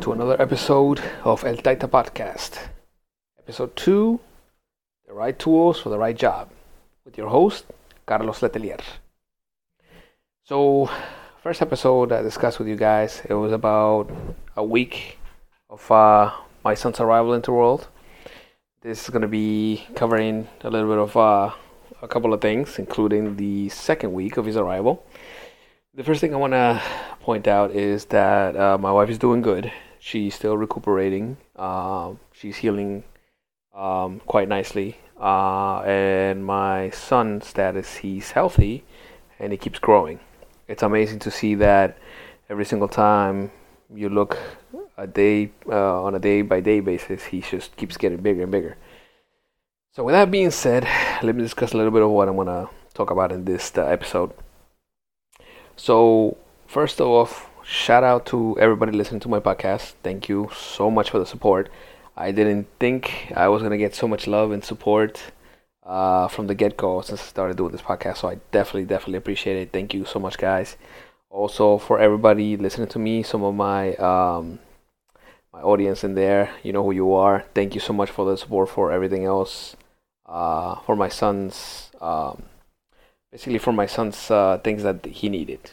To 0.00 0.12
another 0.12 0.40
episode 0.40 0.98
of 1.24 1.44
El 1.44 1.56
Taita 1.56 1.86
Podcast. 1.86 2.58
Episode 3.38 3.76
2 3.76 4.18
The 5.06 5.12
Right 5.12 5.38
Tools 5.38 5.78
for 5.78 5.90
the 5.90 5.98
Right 5.98 6.16
Job 6.16 6.48
with 7.04 7.18
your 7.18 7.28
host, 7.28 7.66
Carlos 8.06 8.40
Letelier. 8.40 8.80
So, 10.42 10.88
first 11.42 11.60
episode 11.60 12.12
I 12.12 12.22
discussed 12.22 12.58
with 12.58 12.66
you 12.68 12.76
guys, 12.76 13.20
it 13.28 13.34
was 13.34 13.52
about 13.52 14.10
a 14.56 14.64
week 14.64 15.18
of 15.68 15.90
uh, 15.90 16.32
my 16.64 16.72
son's 16.72 16.98
arrival 16.98 17.34
into 17.34 17.50
the 17.50 17.56
world. 17.56 17.88
This 18.80 19.04
is 19.04 19.10
going 19.10 19.20
to 19.20 19.28
be 19.28 19.86
covering 19.96 20.48
a 20.62 20.70
little 20.70 20.88
bit 20.88 20.98
of 20.98 21.14
uh, 21.14 21.52
a 22.00 22.08
couple 22.08 22.32
of 22.32 22.40
things, 22.40 22.78
including 22.78 23.36
the 23.36 23.68
second 23.68 24.14
week 24.14 24.38
of 24.38 24.46
his 24.46 24.56
arrival. 24.56 25.04
The 25.92 26.04
first 26.04 26.22
thing 26.22 26.32
I 26.32 26.38
want 26.38 26.54
to 26.54 26.80
point 27.20 27.46
out 27.46 27.72
is 27.72 28.06
that 28.06 28.56
uh, 28.56 28.78
my 28.78 28.92
wife 28.92 29.10
is 29.10 29.18
doing 29.18 29.42
good. 29.42 29.70
She's 30.00 30.34
still 30.34 30.56
recuperating. 30.56 31.36
Uh, 31.54 32.14
she's 32.32 32.56
healing 32.56 33.04
um, 33.74 34.20
quite 34.26 34.48
nicely. 34.48 34.96
Uh, 35.20 35.82
and 35.82 36.44
my 36.44 36.88
son's 36.90 37.46
status, 37.46 37.96
he's 37.96 38.30
healthy 38.30 38.82
and 39.38 39.52
he 39.52 39.58
keeps 39.58 39.78
growing. 39.78 40.18
It's 40.66 40.82
amazing 40.82 41.18
to 41.20 41.30
see 41.30 41.54
that 41.56 41.98
every 42.48 42.64
single 42.64 42.88
time 42.88 43.50
you 43.92 44.08
look 44.08 44.38
a 44.96 45.06
day 45.06 45.50
uh, 45.68 46.02
on 46.02 46.14
a 46.14 46.18
day 46.18 46.42
by 46.42 46.60
day 46.60 46.80
basis, 46.80 47.24
he 47.24 47.42
just 47.42 47.76
keeps 47.76 47.96
getting 47.96 48.18
bigger 48.18 48.42
and 48.42 48.52
bigger. 48.52 48.78
So, 49.92 50.04
with 50.04 50.14
that 50.14 50.30
being 50.30 50.50
said, 50.50 50.84
let 51.22 51.34
me 51.34 51.42
discuss 51.42 51.72
a 51.72 51.76
little 51.76 51.90
bit 51.90 52.02
of 52.02 52.10
what 52.10 52.28
I'm 52.28 52.36
to 52.46 52.70
talk 52.94 53.10
about 53.10 53.32
in 53.32 53.44
this 53.44 53.76
uh, 53.76 53.84
episode. 53.84 54.32
So, 55.76 56.36
first 56.66 57.00
off, 57.00 57.49
shout 57.70 58.02
out 58.02 58.26
to 58.26 58.58
everybody 58.58 58.90
listening 58.90 59.20
to 59.20 59.28
my 59.28 59.38
podcast. 59.38 59.92
Thank 60.02 60.28
you 60.28 60.50
so 60.56 60.90
much 60.90 61.10
for 61.10 61.20
the 61.20 61.24
support. 61.24 61.70
I 62.16 62.32
didn't 62.32 62.66
think 62.80 63.32
I 63.36 63.46
was 63.46 63.62
going 63.62 63.70
to 63.70 63.78
get 63.78 63.94
so 63.94 64.08
much 64.08 64.26
love 64.26 64.50
and 64.50 64.64
support 64.64 65.22
uh, 65.84 66.26
from 66.26 66.48
the 66.48 66.54
get 66.56 66.76
go 66.76 67.00
since 67.00 67.20
I 67.20 67.24
started 67.24 67.56
doing 67.56 67.70
this 67.70 67.80
podcast. 67.80 68.18
So, 68.18 68.28
I 68.28 68.40
definitely, 68.50 68.86
definitely 68.86 69.18
appreciate 69.18 69.56
it. 69.62 69.72
Thank 69.72 69.94
you 69.94 70.04
so 70.04 70.18
much, 70.18 70.36
guys. 70.36 70.76
Also, 71.30 71.78
for 71.78 72.00
everybody 72.00 72.56
listening 72.56 72.88
to 72.88 72.98
me, 72.98 73.22
some 73.22 73.44
of 73.44 73.54
my 73.54 73.94
um, 73.96 74.58
my 75.52 75.60
audience 75.62 76.02
in 76.02 76.16
there, 76.16 76.50
you 76.64 76.72
know 76.72 76.82
who 76.82 76.90
you 76.90 77.14
are. 77.14 77.44
Thank 77.54 77.76
you 77.76 77.80
so 77.80 77.92
much 77.92 78.10
for 78.10 78.28
the 78.28 78.36
support 78.36 78.68
for 78.68 78.90
everything 78.90 79.24
else. 79.24 79.76
Uh, 80.26 80.74
for 80.80 80.96
my 80.96 81.08
son's 81.08 81.92
um, 82.00 82.42
basically 83.30 83.58
for 83.58 83.72
my 83.72 83.86
son's 83.86 84.28
uh, 84.28 84.58
things 84.58 84.82
that 84.82 85.06
he 85.06 85.28
needed. 85.28 85.70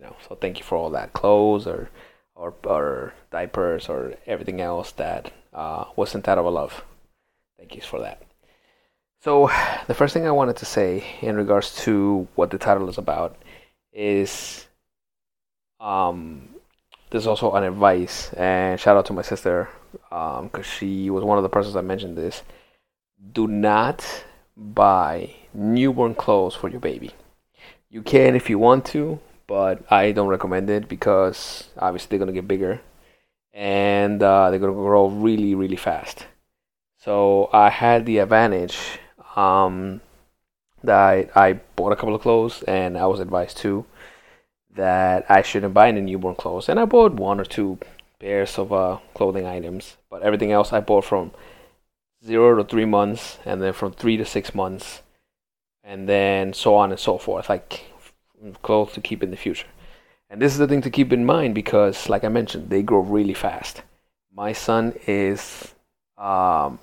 You 0.00 0.06
know, 0.06 0.16
so 0.26 0.34
thank 0.34 0.58
you 0.58 0.64
for 0.64 0.76
all 0.76 0.90
that 0.90 1.12
clothes 1.12 1.66
or 1.66 1.90
or, 2.34 2.54
or 2.64 3.12
diapers 3.30 3.90
or 3.90 4.14
everything 4.26 4.62
else 4.62 4.92
that 4.92 5.30
uh, 5.52 5.84
was 5.94 6.08
sent 6.08 6.26
out 6.26 6.38
of 6.38 6.46
a 6.46 6.50
love. 6.50 6.84
Thank 7.58 7.74
you 7.74 7.82
for 7.82 8.00
that. 8.00 8.22
So 9.20 9.50
the 9.86 9.94
first 9.94 10.14
thing 10.14 10.26
I 10.26 10.30
wanted 10.30 10.56
to 10.56 10.64
say 10.64 11.04
in 11.20 11.36
regards 11.36 11.76
to 11.84 12.26
what 12.34 12.50
the 12.50 12.56
title 12.56 12.88
is 12.88 12.96
about 12.96 13.36
is 13.92 14.66
um 15.80 16.48
there's 17.10 17.26
also 17.26 17.52
an 17.52 17.64
advice 17.64 18.32
and 18.34 18.78
shout 18.80 18.96
out 18.96 19.04
to 19.06 19.12
my 19.12 19.22
sister 19.22 19.68
because 20.08 20.38
um, 20.54 20.62
she 20.62 21.10
was 21.10 21.24
one 21.24 21.36
of 21.36 21.42
the 21.42 21.48
persons 21.48 21.74
that 21.74 21.82
mentioned 21.82 22.16
this 22.16 22.42
do 23.32 23.46
not 23.46 24.24
buy 24.56 25.34
newborn 25.52 26.14
clothes 26.14 26.54
for 26.54 26.70
your 26.70 26.80
baby. 26.80 27.10
You 27.90 28.02
can 28.02 28.34
if 28.36 28.48
you 28.48 28.58
want 28.58 28.86
to, 28.86 29.18
but 29.50 29.82
I 29.90 30.12
don't 30.12 30.28
recommend 30.28 30.70
it 30.70 30.86
because 30.86 31.64
obviously 31.76 32.16
they're 32.16 32.24
gonna 32.24 32.30
get 32.40 32.46
bigger 32.46 32.80
and 33.52 34.22
uh, 34.22 34.48
they're 34.48 34.60
gonna 34.60 34.72
grow 34.72 35.08
really, 35.08 35.56
really 35.56 35.74
fast. 35.74 36.26
So 36.98 37.50
I 37.52 37.68
had 37.68 38.06
the 38.06 38.18
advantage 38.18 38.78
um, 39.34 40.02
that 40.84 41.02
I, 41.02 41.28
I 41.34 41.52
bought 41.74 41.90
a 41.90 41.96
couple 41.96 42.14
of 42.14 42.22
clothes 42.22 42.62
and 42.68 42.96
I 42.96 43.06
was 43.06 43.18
advised 43.18 43.56
too 43.56 43.86
that 44.76 45.28
I 45.28 45.42
shouldn't 45.42 45.74
buy 45.74 45.88
any 45.88 46.00
newborn 46.00 46.36
clothes, 46.36 46.68
and 46.68 46.78
I 46.78 46.84
bought 46.84 47.14
one 47.14 47.40
or 47.40 47.44
two 47.44 47.80
pairs 48.20 48.56
of 48.56 48.72
uh, 48.72 48.98
clothing 49.14 49.46
items, 49.46 49.96
but 50.08 50.22
everything 50.22 50.52
else 50.52 50.72
I 50.72 50.78
bought 50.78 51.04
from 51.04 51.32
zero 52.24 52.56
to 52.56 52.62
three 52.62 52.84
months, 52.84 53.40
and 53.44 53.60
then 53.60 53.72
from 53.72 53.90
three 53.94 54.16
to 54.16 54.24
six 54.24 54.54
months, 54.54 55.02
and 55.82 56.08
then 56.08 56.52
so 56.52 56.76
on 56.76 56.92
and 56.92 57.00
so 57.00 57.18
forth, 57.18 57.48
like 57.48 57.89
clothes 58.62 58.92
to 58.92 59.00
keep 59.00 59.22
in 59.22 59.30
the 59.30 59.36
future. 59.36 59.66
And 60.28 60.40
this 60.40 60.52
is 60.52 60.58
the 60.58 60.68
thing 60.68 60.82
to 60.82 60.90
keep 60.90 61.12
in 61.12 61.24
mind 61.26 61.54
because, 61.54 62.08
like 62.08 62.24
I 62.24 62.28
mentioned, 62.28 62.70
they 62.70 62.82
grow 62.82 63.00
really 63.00 63.34
fast. 63.34 63.82
My 64.32 64.52
son 64.52 64.94
is 65.06 65.74
um, 66.16 66.78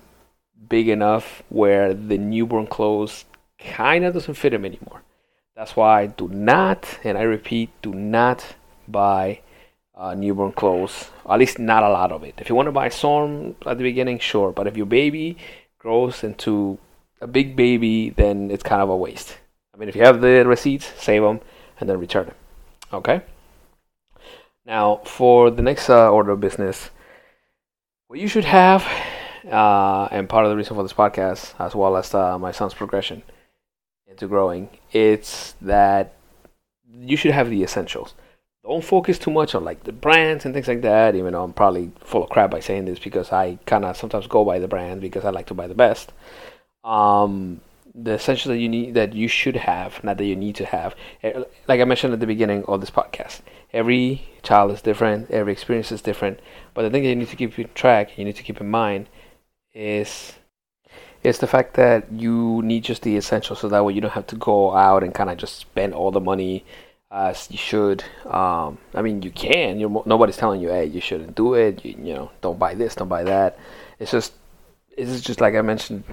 big 0.68 0.88
enough 0.88 1.42
where 1.48 1.94
the 1.94 2.18
newborn 2.18 2.66
clothes 2.66 3.24
kind 3.58 4.04
of 4.04 4.14
doesn't 4.14 4.34
fit 4.34 4.52
him 4.52 4.64
anymore. 4.64 5.02
That's 5.56 5.74
why 5.74 6.02
I 6.02 6.06
do 6.06 6.28
not, 6.28 6.86
and 7.02 7.18
I 7.18 7.22
repeat, 7.22 7.70
do 7.82 7.92
not 7.92 8.44
buy 8.86 9.40
uh, 9.94 10.14
newborn 10.14 10.52
clothes. 10.52 11.10
At 11.28 11.38
least 11.38 11.58
not 11.58 11.82
a 11.82 11.88
lot 11.88 12.12
of 12.12 12.22
it. 12.22 12.34
If 12.38 12.48
you 12.48 12.54
want 12.54 12.66
to 12.66 12.72
buy 12.72 12.90
some 12.90 13.56
at 13.66 13.78
the 13.78 13.82
beginning, 13.82 14.18
sure. 14.20 14.52
But 14.52 14.66
if 14.66 14.76
your 14.76 14.86
baby 14.86 15.36
grows 15.78 16.22
into 16.22 16.78
a 17.20 17.26
big 17.26 17.56
baby, 17.56 18.10
then 18.10 18.50
it's 18.50 18.62
kind 18.62 18.82
of 18.82 18.88
a 18.88 18.96
waste. 18.96 19.36
I 19.78 19.80
mean, 19.80 19.88
if 19.88 19.94
you 19.94 20.02
have 20.02 20.20
the 20.20 20.44
receipts, 20.44 20.92
save 20.98 21.22
them 21.22 21.40
and 21.78 21.88
then 21.88 22.00
return 22.00 22.26
them. 22.26 22.34
Okay. 22.92 23.22
Now, 24.66 24.96
for 25.04 25.52
the 25.52 25.62
next 25.62 25.88
uh, 25.88 26.10
order 26.10 26.32
of 26.32 26.40
business, 26.40 26.90
what 28.08 28.18
you 28.18 28.26
should 28.26 28.44
have, 28.44 28.82
uh, 29.50 30.08
and 30.10 30.28
part 30.28 30.44
of 30.44 30.50
the 30.50 30.56
reason 30.56 30.74
for 30.74 30.82
this 30.82 30.92
podcast, 30.92 31.54
as 31.60 31.76
well 31.76 31.96
as 31.96 32.12
uh, 32.12 32.38
my 32.38 32.50
son's 32.50 32.74
progression 32.74 33.22
into 34.08 34.26
growing, 34.26 34.68
it's 34.92 35.54
that 35.60 36.14
you 36.90 37.16
should 37.16 37.32
have 37.32 37.48
the 37.48 37.62
essentials 37.62 38.14
don't 38.68 38.84
focus 38.84 39.18
too 39.18 39.30
much 39.30 39.54
on 39.54 39.64
like 39.64 39.84
the 39.84 39.92
brands 39.92 40.44
and 40.44 40.52
things 40.52 40.68
like 40.68 40.82
that. 40.82 41.14
Even 41.14 41.32
though 41.32 41.42
I'm 41.42 41.54
probably 41.54 41.90
full 42.00 42.22
of 42.22 42.30
crap 42.30 42.50
by 42.50 42.60
saying 42.60 42.84
this 42.84 42.98
because 42.98 43.32
I 43.32 43.58
kind 43.64 43.84
of 43.84 43.96
sometimes 43.96 44.26
go 44.26 44.44
by 44.44 44.58
the 44.58 44.68
brand 44.68 45.00
because 45.00 45.24
I 45.24 45.30
like 45.30 45.46
to 45.46 45.54
buy 45.54 45.66
the 45.66 45.74
best. 45.74 46.12
Um, 46.84 47.62
the 48.02 48.14
essentials 48.14 48.50
that 48.50 48.58
you 48.58 48.68
need 48.68 48.94
that 48.94 49.12
you 49.12 49.28
should 49.28 49.56
have, 49.56 50.02
not 50.04 50.18
that 50.18 50.24
you 50.24 50.36
need 50.36 50.54
to 50.56 50.66
have. 50.66 50.94
Eh, 51.22 51.42
like 51.66 51.80
I 51.80 51.84
mentioned 51.84 52.12
at 52.12 52.20
the 52.20 52.26
beginning 52.26 52.64
of 52.66 52.80
this 52.80 52.90
podcast, 52.90 53.40
every 53.72 54.28
child 54.42 54.70
is 54.70 54.82
different, 54.82 55.30
every 55.30 55.52
experience 55.52 55.90
is 55.90 56.02
different. 56.02 56.40
But 56.74 56.82
the 56.82 56.90
thing 56.90 57.02
that 57.02 57.08
you 57.08 57.16
need 57.16 57.28
to 57.28 57.36
keep 57.36 57.58
in 57.58 57.68
track, 57.74 58.16
you 58.16 58.24
need 58.24 58.36
to 58.36 58.42
keep 58.42 58.60
in 58.60 58.70
mind, 58.70 59.08
is 59.74 60.34
is 61.24 61.38
the 61.38 61.46
fact 61.48 61.74
that 61.74 62.10
you 62.12 62.62
need 62.62 62.84
just 62.84 63.02
the 63.02 63.16
essentials, 63.16 63.58
so 63.58 63.68
that 63.68 63.84
way 63.84 63.92
you 63.92 64.00
don't 64.00 64.12
have 64.12 64.26
to 64.28 64.36
go 64.36 64.74
out 64.76 65.02
and 65.02 65.14
kind 65.14 65.30
of 65.30 65.36
just 65.36 65.56
spend 65.56 65.92
all 65.92 66.12
the 66.12 66.20
money 66.20 66.64
as 67.10 67.50
you 67.50 67.58
should. 67.58 68.04
Um, 68.24 68.78
I 68.94 69.02
mean, 69.02 69.22
you 69.22 69.30
can. 69.30 69.80
You're, 69.80 70.02
nobody's 70.06 70.36
telling 70.36 70.60
you, 70.60 70.68
hey, 70.68 70.84
you 70.86 71.00
shouldn't 71.00 71.34
do 71.34 71.54
it. 71.54 71.84
You, 71.84 71.96
you 71.98 72.14
know, 72.14 72.30
don't 72.40 72.58
buy 72.58 72.74
this, 72.74 72.94
don't 72.94 73.08
buy 73.08 73.24
that. 73.24 73.58
It's 73.98 74.12
just, 74.12 74.32
it's 74.96 75.20
just 75.20 75.40
like 75.40 75.54
I 75.54 75.62
mentioned 75.62 76.04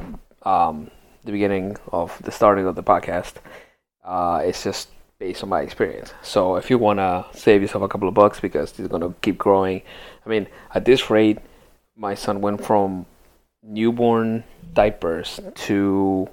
um, 0.43 0.89
the 1.25 1.31
beginning 1.31 1.77
of 1.91 2.17
the 2.23 2.31
starting 2.31 2.65
of 2.65 2.75
the 2.75 2.83
podcast. 2.83 3.33
Uh, 4.03 4.41
it's 4.43 4.63
just 4.63 4.89
based 5.19 5.43
on 5.43 5.49
my 5.49 5.61
experience. 5.61 6.13
So 6.21 6.55
if 6.55 6.69
you 6.69 6.77
want 6.77 6.99
to 6.99 7.25
save 7.33 7.61
yourself 7.61 7.83
a 7.83 7.87
couple 7.87 8.07
of 8.07 8.13
bucks 8.13 8.39
because 8.39 8.77
it's 8.77 8.87
going 8.87 9.01
to 9.01 9.13
keep 9.21 9.37
growing, 9.37 9.81
I 10.25 10.29
mean, 10.29 10.47
at 10.73 10.85
this 10.85 11.09
rate, 11.09 11.39
my 11.95 12.13
son 12.13 12.41
went 12.41 12.63
from 12.63 13.05
newborn 13.63 14.43
diapers 14.73 15.39
to 15.55 16.29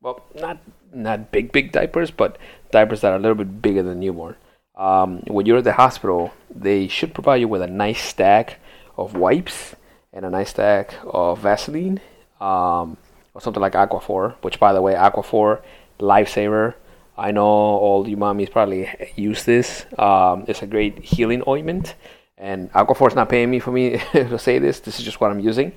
well, 0.00 0.22
not 0.36 0.58
not 0.92 1.32
big 1.32 1.50
big 1.50 1.72
diapers, 1.72 2.10
but 2.10 2.38
diapers 2.70 3.00
that 3.00 3.12
are 3.12 3.16
a 3.16 3.18
little 3.18 3.34
bit 3.34 3.60
bigger 3.60 3.82
than 3.82 4.00
newborn. 4.00 4.36
Um, 4.76 5.20
when 5.26 5.46
you're 5.46 5.58
at 5.58 5.64
the 5.64 5.72
hospital, 5.72 6.32
they 6.54 6.86
should 6.86 7.14
provide 7.14 7.40
you 7.40 7.48
with 7.48 7.62
a 7.62 7.66
nice 7.66 8.02
stack 8.02 8.60
of 8.96 9.16
wipes 9.16 9.74
and 10.12 10.24
a 10.24 10.30
nice 10.30 10.50
stack 10.50 10.94
of 11.04 11.40
Vaseline 11.40 12.00
um, 12.40 12.96
or 13.36 13.40
something 13.42 13.60
like 13.60 13.74
Aquaphor, 13.74 14.34
which, 14.40 14.58
by 14.58 14.72
the 14.72 14.80
way, 14.80 14.94
Aquaphor, 14.94 15.60
lifesaver. 16.00 16.72
I 17.18 17.32
know 17.32 17.44
all 17.44 18.08
you 18.08 18.16
mommies 18.16 18.50
probably 18.50 18.90
use 19.14 19.44
this. 19.44 19.84
Um, 19.98 20.46
it's 20.48 20.62
a 20.62 20.66
great 20.66 20.98
healing 21.00 21.42
ointment, 21.46 21.96
and 22.38 22.72
Aquaphor 22.72 23.08
is 23.08 23.14
not 23.14 23.28
paying 23.28 23.50
me 23.50 23.58
for 23.58 23.72
me 23.72 23.98
to 24.12 24.38
say 24.38 24.58
this. 24.58 24.80
This 24.80 24.98
is 24.98 25.04
just 25.04 25.20
what 25.20 25.30
I'm 25.30 25.40
using, 25.40 25.72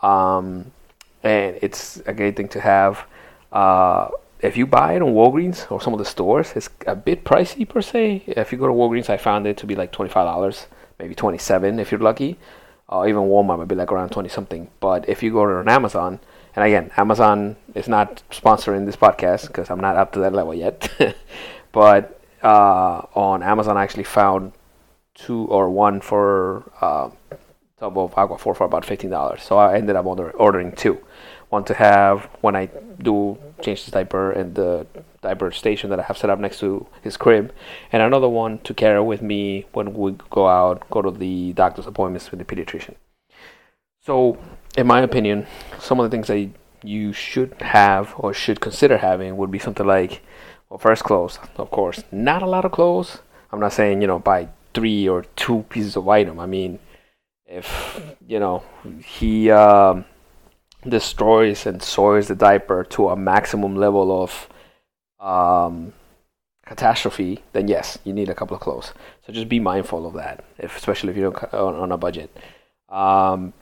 um, 0.00 0.72
and 1.22 1.58
it's 1.60 2.00
a 2.06 2.14
great 2.14 2.34
thing 2.34 2.48
to 2.48 2.60
have. 2.62 3.04
Uh, 3.52 4.08
if 4.40 4.56
you 4.56 4.66
buy 4.66 4.94
it 4.94 5.02
on 5.02 5.12
Walgreens 5.12 5.70
or 5.70 5.82
some 5.82 5.92
of 5.92 5.98
the 5.98 6.04
stores, 6.06 6.52
it's 6.56 6.70
a 6.86 6.96
bit 6.96 7.24
pricey 7.24 7.68
per 7.68 7.82
se. 7.82 8.24
If 8.26 8.52
you 8.52 8.58
go 8.58 8.66
to 8.66 8.72
Walgreens, 8.72 9.10
I 9.10 9.18
found 9.18 9.46
it 9.46 9.58
to 9.58 9.66
be 9.66 9.76
like 9.76 9.92
twenty 9.92 10.10
five 10.10 10.24
dollars, 10.24 10.66
maybe 10.98 11.14
twenty 11.14 11.38
seven 11.38 11.78
if 11.78 11.90
you're 11.90 12.00
lucky. 12.00 12.38
Uh, 12.88 13.04
even 13.06 13.22
Walmart 13.22 13.58
might 13.58 13.68
be 13.68 13.74
like 13.74 13.92
around 13.92 14.10
twenty 14.10 14.30
something. 14.30 14.70
But 14.80 15.06
if 15.10 15.22
you 15.22 15.30
go 15.30 15.44
to 15.44 15.58
an 15.58 15.68
Amazon, 15.68 16.20
and 16.56 16.64
again, 16.64 16.90
Amazon 16.96 17.56
is 17.74 17.86
not 17.86 18.22
sponsoring 18.30 18.86
this 18.86 18.96
podcast 18.96 19.46
because 19.48 19.68
I'm 19.70 19.78
not 19.78 19.96
up 19.96 20.12
to 20.12 20.20
that 20.20 20.32
level 20.32 20.54
yet. 20.54 20.90
but 21.72 22.18
uh, 22.42 23.02
on 23.14 23.42
Amazon, 23.42 23.76
I 23.76 23.82
actually 23.82 24.04
found 24.04 24.52
two 25.14 25.44
or 25.44 25.68
one 25.68 26.00
for 26.00 26.64
uh, 26.80 27.10
tub 27.78 27.98
of 27.98 28.14
Aquaphor 28.14 28.56
for 28.56 28.64
about 28.64 28.86
fifteen 28.86 29.10
dollars. 29.10 29.42
So 29.42 29.58
I 29.58 29.76
ended 29.76 29.96
up 29.96 30.06
order, 30.06 30.30
ordering 30.30 30.72
two, 30.72 30.98
one 31.50 31.64
to 31.64 31.74
have 31.74 32.24
when 32.40 32.56
I 32.56 32.70
do 33.02 33.36
change 33.60 33.84
his 33.84 33.92
diaper 33.92 34.32
and 34.32 34.54
the 34.54 34.86
diaper 35.20 35.50
station 35.50 35.90
that 35.90 36.00
I 36.00 36.04
have 36.04 36.16
set 36.16 36.30
up 36.30 36.38
next 36.38 36.60
to 36.60 36.86
his 37.02 37.18
crib, 37.18 37.52
and 37.92 38.02
another 38.02 38.30
one 38.30 38.60
to 38.60 38.72
carry 38.72 39.02
with 39.02 39.20
me 39.20 39.66
when 39.74 39.92
we 39.92 40.12
go 40.30 40.48
out, 40.48 40.88
go 40.88 41.02
to 41.02 41.10
the 41.10 41.52
doctor's 41.52 41.86
appointments 41.86 42.30
with 42.30 42.38
the 42.40 42.46
pediatrician. 42.46 42.94
So, 44.06 44.38
in 44.78 44.86
my 44.86 45.00
opinion, 45.00 45.48
some 45.80 45.98
of 45.98 46.08
the 46.08 46.16
things 46.16 46.28
that 46.28 46.48
you 46.84 47.12
should 47.12 47.54
have 47.60 48.14
or 48.16 48.32
should 48.32 48.60
consider 48.60 48.98
having 48.98 49.36
would 49.36 49.50
be 49.50 49.58
something 49.58 49.84
like, 49.84 50.22
well, 50.70 50.78
first 50.78 51.02
clothes, 51.02 51.40
of 51.56 51.72
course. 51.72 52.04
Not 52.12 52.40
a 52.40 52.46
lot 52.46 52.64
of 52.64 52.70
clothes. 52.70 53.18
I'm 53.50 53.58
not 53.58 53.72
saying 53.72 54.00
you 54.00 54.06
know 54.06 54.20
buy 54.20 54.48
three 54.74 55.08
or 55.08 55.22
two 55.34 55.64
pieces 55.70 55.96
of 55.96 56.08
item. 56.08 56.38
I 56.38 56.46
mean, 56.46 56.78
if 57.46 58.00
you 58.28 58.38
know 58.38 58.62
he 59.04 59.50
um, 59.50 60.04
destroys 60.88 61.66
and 61.66 61.82
soils 61.82 62.28
the 62.28 62.36
diaper 62.36 62.84
to 62.84 63.08
a 63.08 63.16
maximum 63.16 63.74
level 63.74 64.22
of 64.22 64.48
um, 65.18 65.92
catastrophe, 66.64 67.42
then 67.52 67.66
yes, 67.66 67.98
you 68.04 68.12
need 68.12 68.28
a 68.28 68.36
couple 68.36 68.54
of 68.54 68.62
clothes. 68.62 68.92
So 69.26 69.32
just 69.32 69.48
be 69.48 69.58
mindful 69.58 70.06
of 70.06 70.14
that, 70.14 70.44
if, 70.58 70.76
especially 70.76 71.10
if 71.10 71.16
you're 71.16 71.56
on, 71.56 71.90
a 71.90 71.96
budget. 71.96 72.30
Um, 72.88 73.52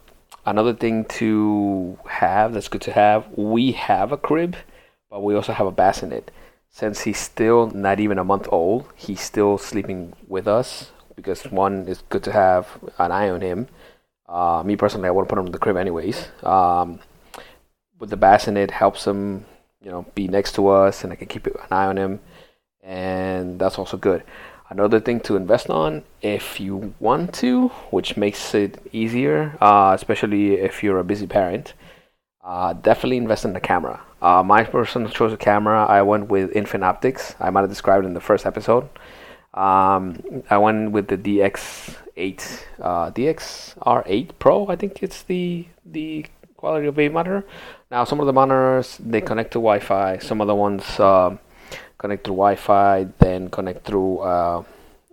another 0.46 0.74
thing 0.74 1.04
to 1.04 1.98
have 2.08 2.52
that's 2.52 2.68
good 2.68 2.82
to 2.82 2.92
have 2.92 3.26
we 3.36 3.72
have 3.72 4.12
a 4.12 4.16
crib, 4.16 4.56
but 5.10 5.22
we 5.22 5.34
also 5.34 5.52
have 5.52 5.66
a 5.66 5.72
bassinet. 5.72 6.30
Since 6.70 7.02
he's 7.02 7.18
still 7.18 7.70
not 7.70 8.00
even 8.00 8.18
a 8.18 8.24
month 8.24 8.48
old, 8.50 8.86
he's 8.96 9.20
still 9.20 9.58
sleeping 9.58 10.14
with 10.26 10.48
us 10.48 10.90
because 11.14 11.44
one 11.44 11.86
is 11.86 12.02
good 12.08 12.24
to 12.24 12.32
have 12.32 12.66
an 12.98 13.12
eye 13.12 13.30
on 13.30 13.40
him. 13.40 13.68
Uh, 14.28 14.62
me 14.64 14.74
personally, 14.74 15.06
I 15.06 15.12
want 15.12 15.28
to 15.28 15.32
put 15.32 15.38
him 15.38 15.46
in 15.46 15.52
the 15.52 15.58
crib 15.58 15.76
anyways. 15.76 16.28
Um, 16.42 16.98
with 17.98 18.10
the 18.10 18.16
bassinet, 18.16 18.72
helps 18.72 19.06
him, 19.06 19.46
you 19.80 19.90
know, 19.90 20.04
be 20.14 20.26
next 20.26 20.56
to 20.56 20.66
us, 20.66 21.04
and 21.04 21.12
I 21.12 21.16
can 21.16 21.28
keep 21.28 21.46
an 21.46 21.54
eye 21.70 21.86
on 21.86 21.96
him, 21.96 22.20
and 22.82 23.60
that's 23.60 23.78
also 23.78 23.96
good. 23.96 24.24
Another 24.70 24.98
thing 24.98 25.20
to 25.20 25.36
invest 25.36 25.68
on, 25.68 26.04
if 26.22 26.58
you 26.58 26.94
want 26.98 27.34
to, 27.34 27.68
which 27.90 28.16
makes 28.16 28.54
it 28.54 28.80
easier, 28.92 29.56
uh, 29.60 29.92
especially 29.94 30.54
if 30.54 30.82
you're 30.82 30.98
a 30.98 31.04
busy 31.04 31.26
parent, 31.26 31.74
uh, 32.42 32.72
definitely 32.72 33.18
invest 33.18 33.44
in 33.44 33.52
the 33.52 33.60
camera. 33.60 34.00
Uh, 34.22 34.42
my 34.42 34.64
personal 34.64 35.10
choice 35.10 35.32
of 35.32 35.38
camera, 35.38 35.84
I 35.84 36.00
went 36.02 36.28
with 36.28 36.50
Infinoptics. 36.52 36.82
Optics. 36.82 37.34
I 37.40 37.50
might 37.50 37.60
have 37.60 37.70
described 37.70 38.06
in 38.06 38.14
the 38.14 38.20
first 38.20 38.46
episode. 38.46 38.88
Um, 39.52 40.42
I 40.50 40.56
went 40.56 40.92
with 40.92 41.08
the 41.08 41.16
DX8, 41.18 42.64
uh, 42.80 43.10
DXR8 43.10 44.30
Pro. 44.38 44.66
I 44.68 44.76
think 44.76 45.02
it's 45.02 45.22
the 45.22 45.66
the 45.84 46.26
quality 46.56 46.86
of 46.86 46.98
a 46.98 47.08
monitor. 47.10 47.44
Now, 47.90 48.04
some 48.04 48.18
of 48.18 48.26
the 48.26 48.32
monitors 48.32 48.98
they 48.98 49.20
connect 49.20 49.52
to 49.52 49.58
Wi-Fi. 49.58 50.18
Some 50.18 50.40
of 50.40 50.46
the 50.46 50.54
ones 50.54 50.98
um, 50.98 51.38
connect 51.98 52.24
through 52.24 52.36
Wi-Fi, 52.36 53.08
then 53.18 53.48
connect 53.50 53.84
through 53.84 54.18
uh, 54.18 54.62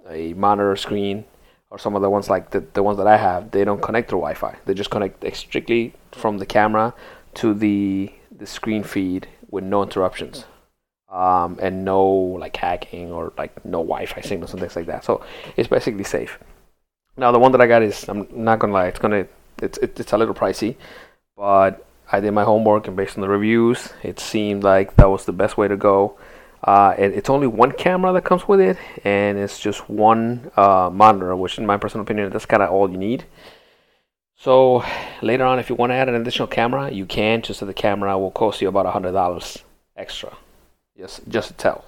a 0.09 0.33
monitor 0.33 0.75
screen. 0.75 1.25
Or 1.69 1.79
some 1.79 1.95
of 1.95 2.01
the 2.01 2.09
ones 2.09 2.29
like 2.29 2.49
the, 2.49 2.59
the 2.73 2.83
ones 2.83 2.97
that 2.97 3.07
I 3.07 3.15
have, 3.15 3.51
they 3.51 3.63
don't 3.63 3.81
connect 3.81 4.09
through 4.09 4.19
Wi-Fi. 4.19 4.57
They 4.65 4.73
just 4.73 4.89
connect 4.89 5.23
strictly 5.35 5.93
from 6.11 6.37
the 6.37 6.45
camera 6.45 6.93
to 7.35 7.53
the 7.53 8.11
the 8.35 8.45
screen 8.45 8.83
feed 8.83 9.27
with 9.49 9.63
no 9.63 9.83
interruptions 9.83 10.45
um, 11.11 11.59
and 11.61 11.85
no 11.85 12.03
like 12.05 12.55
hacking 12.55 13.11
or 13.11 13.33
like 13.37 13.63
no 13.65 13.79
Wi-Fi 13.79 14.21
signals 14.21 14.51
and 14.51 14.59
things 14.59 14.75
like 14.75 14.87
that. 14.87 15.03
So 15.03 15.23
it's 15.57 15.67
basically 15.67 16.03
safe. 16.03 16.39
Now 17.17 17.31
the 17.31 17.39
one 17.39 17.51
that 17.51 17.61
I 17.61 17.67
got 17.67 17.83
is 17.83 18.07
I'm 18.07 18.27
not 18.31 18.59
gonna 18.59 18.73
lie, 18.73 18.87
it's 18.87 18.99
gonna 18.99 19.27
it's 19.61 19.77
it's 19.79 20.13
a 20.13 20.17
little 20.17 20.33
pricey, 20.33 20.75
but 21.35 21.85
I 22.11 22.19
did 22.19 22.31
my 22.31 22.43
homework 22.43 22.87
and 22.87 22.95
based 22.95 23.17
on 23.17 23.21
the 23.21 23.29
reviews, 23.29 23.89
it 24.03 24.19
seemed 24.19 24.63
like 24.63 24.95
that 24.95 25.09
was 25.09 25.25
the 25.25 25.33
best 25.33 25.57
way 25.57 25.67
to 25.67 25.77
go. 25.77 26.17
Uh, 26.63 26.93
it, 26.97 27.13
it's 27.13 27.29
only 27.29 27.47
one 27.47 27.71
camera 27.71 28.13
that 28.13 28.23
comes 28.23 28.47
with 28.47 28.59
it, 28.59 28.77
and 29.03 29.37
it's 29.37 29.59
just 29.59 29.89
one 29.89 30.51
uh, 30.55 30.89
monitor, 30.93 31.35
which, 31.35 31.57
in 31.57 31.65
my 31.65 31.77
personal 31.77 32.03
opinion, 32.03 32.29
that's 32.29 32.45
kind 32.45 32.61
of 32.61 32.69
all 32.69 32.89
you 32.89 32.97
need. 32.97 33.25
So 34.35 34.83
later 35.21 35.45
on, 35.45 35.59
if 35.59 35.69
you 35.69 35.75
want 35.75 35.91
to 35.91 35.95
add 35.95 36.09
an 36.09 36.15
additional 36.15 36.47
camera, 36.47 36.91
you 36.91 37.05
can. 37.05 37.41
Just 37.41 37.59
that 37.59 37.67
the 37.67 37.73
camera 37.73 38.17
will 38.17 38.31
cost 38.31 38.61
you 38.61 38.67
about 38.67 38.85
hundred 38.87 39.11
dollars 39.11 39.59
extra 39.95 40.35
just 41.01 41.27
just 41.27 41.47
to 41.49 41.53
tell. 41.55 41.83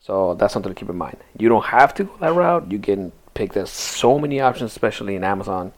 So 0.00 0.34
that's 0.34 0.52
something 0.52 0.72
to 0.72 0.78
keep 0.78 0.88
in 0.88 0.96
mind. 0.96 1.18
You 1.38 1.48
don't 1.48 1.64
have 1.64 1.92
to 1.94 2.04
go 2.04 2.16
that 2.20 2.34
route. 2.34 2.70
You 2.70 2.78
can 2.78 3.12
pick. 3.34 3.52
There's 3.52 3.70
so 3.70 4.18
many 4.18 4.40
options, 4.40 4.70
especially 4.70 5.16
in 5.16 5.24
Amazon, 5.24 5.72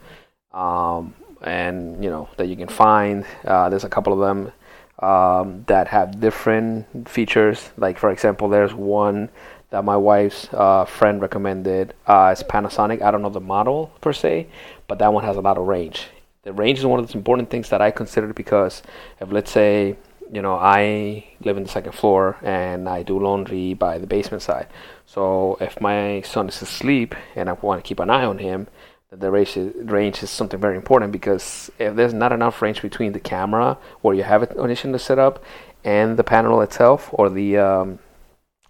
um, 0.52 1.14
and 1.42 2.04
you 2.04 2.10
know 2.10 2.28
that 2.36 2.46
you 2.46 2.56
can 2.56 2.68
find. 2.68 3.24
Uh, 3.44 3.68
there's 3.68 3.84
a 3.84 3.88
couple 3.88 4.12
of 4.12 4.20
them 4.20 4.52
um, 5.00 5.64
that 5.66 5.88
have 5.88 6.20
different 6.20 7.08
features. 7.08 7.70
Like 7.76 7.98
for 7.98 8.10
example, 8.10 8.48
there's 8.48 8.74
one 8.74 9.28
that 9.70 9.84
my 9.84 9.96
wife's 9.96 10.48
uh, 10.52 10.84
friend 10.84 11.20
recommended. 11.20 11.94
Uh, 12.06 12.30
it's 12.32 12.42
Panasonic. 12.42 13.02
I 13.02 13.10
don't 13.10 13.22
know 13.22 13.30
the 13.30 13.40
model 13.40 13.92
per 14.00 14.12
se, 14.12 14.48
but 14.88 14.98
that 14.98 15.12
one 15.12 15.24
has 15.24 15.36
a 15.36 15.40
lot 15.40 15.58
of 15.58 15.66
range. 15.66 16.08
The 16.42 16.52
range 16.52 16.78
is 16.78 16.86
one 16.86 16.98
of 16.98 17.06
the 17.06 17.16
important 17.16 17.50
things 17.50 17.68
that 17.68 17.80
I 17.80 17.90
consider 17.90 18.32
because 18.32 18.82
if 19.20 19.30
let's 19.30 19.50
say 19.50 19.96
you 20.32 20.42
know, 20.42 20.54
I 20.54 21.24
live 21.40 21.56
in 21.56 21.64
the 21.64 21.68
second 21.68 21.92
floor 21.92 22.36
and 22.42 22.88
I 22.88 23.02
do 23.02 23.18
laundry 23.18 23.74
by 23.74 23.98
the 23.98 24.06
basement 24.06 24.42
side. 24.42 24.68
So 25.06 25.56
if 25.60 25.80
my 25.80 26.22
son 26.22 26.48
is 26.48 26.62
asleep 26.62 27.14
and 27.34 27.48
I 27.48 27.52
want 27.54 27.82
to 27.82 27.88
keep 27.88 27.98
an 27.98 28.10
eye 28.10 28.24
on 28.24 28.38
him, 28.38 28.68
the 29.10 29.30
range 29.30 29.56
is, 29.56 29.74
range 29.90 30.22
is 30.22 30.30
something 30.30 30.60
very 30.60 30.76
important 30.76 31.12
because 31.12 31.70
if 31.78 31.96
there's 31.96 32.14
not 32.14 32.32
enough 32.32 32.62
range 32.62 32.80
between 32.82 33.12
the 33.12 33.20
camera 33.20 33.76
where 34.02 34.14
you 34.14 34.22
have 34.22 34.42
it 34.42 34.52
initially 34.56 34.98
set 34.98 35.18
up 35.18 35.42
and 35.84 36.16
the 36.16 36.24
panel 36.24 36.60
itself 36.60 37.08
or 37.12 37.28
the 37.28 37.56
um, 37.56 37.98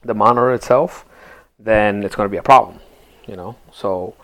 the 0.02 0.14
monitor 0.14 0.52
itself, 0.52 1.04
then 1.58 2.02
it's 2.02 2.16
going 2.16 2.26
to 2.26 2.31
be 2.31 2.38
a 2.38 2.42
problem. 2.42 2.81
You 3.26 3.37
know, 3.37 3.56
so 3.70 4.14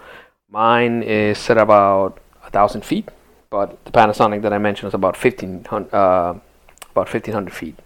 mine 0.48 1.02
is 1.02 1.38
set 1.38 1.58
about 1.58 2.19
a 2.44 2.50
thousand 2.50 2.84
feet, 2.84 3.08
but 3.50 3.84
the 3.84 3.91
Panasonic 3.91 4.43
that 4.43 4.52
I 4.52 4.58
mentioned 4.58 4.88
is 4.88 4.94
about 4.94 5.17
fifteen 5.17 5.64
hundred. 5.64 5.94
Uh, 5.94 6.34
about 6.96 7.12
1500 7.12 7.52
feet. 7.52 7.79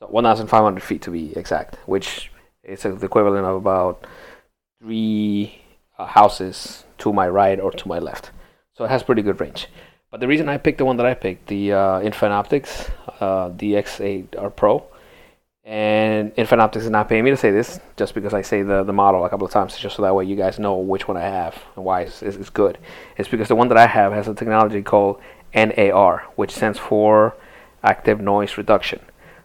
So 0.00 0.06
1500 0.06 0.82
feet 0.82 1.02
to 1.02 1.10
be 1.10 1.36
exact, 1.36 1.76
which 1.86 2.30
is 2.62 2.82
the 2.82 2.94
equivalent 3.04 3.44
of 3.44 3.56
about 3.56 4.06
three 4.80 5.62
uh, 5.98 6.06
houses 6.06 6.84
to 6.98 7.12
my 7.12 7.28
right 7.28 7.58
or 7.60 7.70
to 7.70 7.88
my 7.88 7.98
left. 7.98 8.30
So 8.74 8.84
it 8.84 8.88
has 8.88 9.02
pretty 9.02 9.22
good 9.22 9.40
range. 9.40 9.68
But 10.10 10.20
the 10.20 10.28
reason 10.28 10.48
I 10.48 10.58
picked 10.58 10.78
the 10.78 10.84
one 10.84 10.96
that 10.98 11.06
I 11.06 11.14
picked, 11.14 11.48
the 11.48 11.72
uh, 11.72 12.00
Infant 12.00 12.32
Optics 12.32 12.88
uh, 13.20 13.50
DX8R 13.50 14.54
Pro, 14.54 14.86
and 15.64 16.32
Infant 16.36 16.60
Optics 16.60 16.84
is 16.84 16.90
not 16.90 17.08
paying 17.08 17.24
me 17.24 17.30
to 17.30 17.36
say 17.36 17.50
this, 17.50 17.80
just 17.96 18.14
because 18.14 18.32
I 18.32 18.42
say 18.42 18.62
the, 18.62 18.84
the 18.84 18.92
model 18.92 19.24
a 19.24 19.28
couple 19.28 19.46
of 19.46 19.52
times, 19.52 19.76
just 19.76 19.96
so 19.96 20.02
that 20.02 20.14
way 20.14 20.24
you 20.24 20.36
guys 20.36 20.58
know 20.58 20.76
which 20.76 21.08
one 21.08 21.16
I 21.16 21.22
have 21.22 21.60
and 21.74 21.84
why 21.84 22.02
it's, 22.02 22.22
it's, 22.22 22.36
it's 22.36 22.50
good. 22.50 22.78
It's 23.16 23.28
because 23.28 23.48
the 23.48 23.56
one 23.56 23.68
that 23.68 23.76
I 23.76 23.88
have 23.88 24.12
has 24.12 24.28
a 24.28 24.34
technology 24.34 24.80
called 24.80 25.20
NAR, 25.52 26.24
which 26.36 26.52
stands 26.52 26.78
for 26.78 27.36
active 27.82 28.20
noise 28.20 28.56
reduction. 28.56 29.00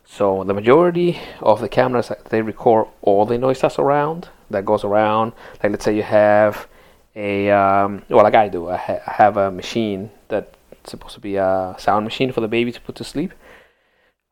So 0.05 0.43
the 0.43 0.53
majority 0.53 1.19
of 1.39 1.61
the 1.61 1.69
cameras 1.69 2.11
they 2.29 2.41
record 2.41 2.87
all 3.01 3.25
the 3.25 3.37
noise 3.37 3.61
that's 3.61 3.79
around 3.79 4.29
that 4.51 4.65
goes 4.65 4.83
around. 4.83 5.33
Like 5.61 5.71
let's 5.71 5.85
say 5.85 5.95
you 5.95 6.03
have 6.03 6.67
a 7.15 7.49
um, 7.51 8.03
well, 8.09 8.23
like 8.23 8.35
I 8.35 8.47
do, 8.47 8.69
I, 8.69 8.77
ha- 8.77 9.03
I 9.05 9.13
have 9.13 9.37
a 9.37 9.51
machine 9.51 10.11
that's 10.27 10.55
supposed 10.83 11.15
to 11.15 11.19
be 11.19 11.35
a 11.35 11.75
sound 11.77 12.05
machine 12.05 12.31
for 12.31 12.41
the 12.41 12.47
baby 12.47 12.71
to 12.71 12.81
put 12.81 12.95
to 12.95 13.03
sleep, 13.03 13.33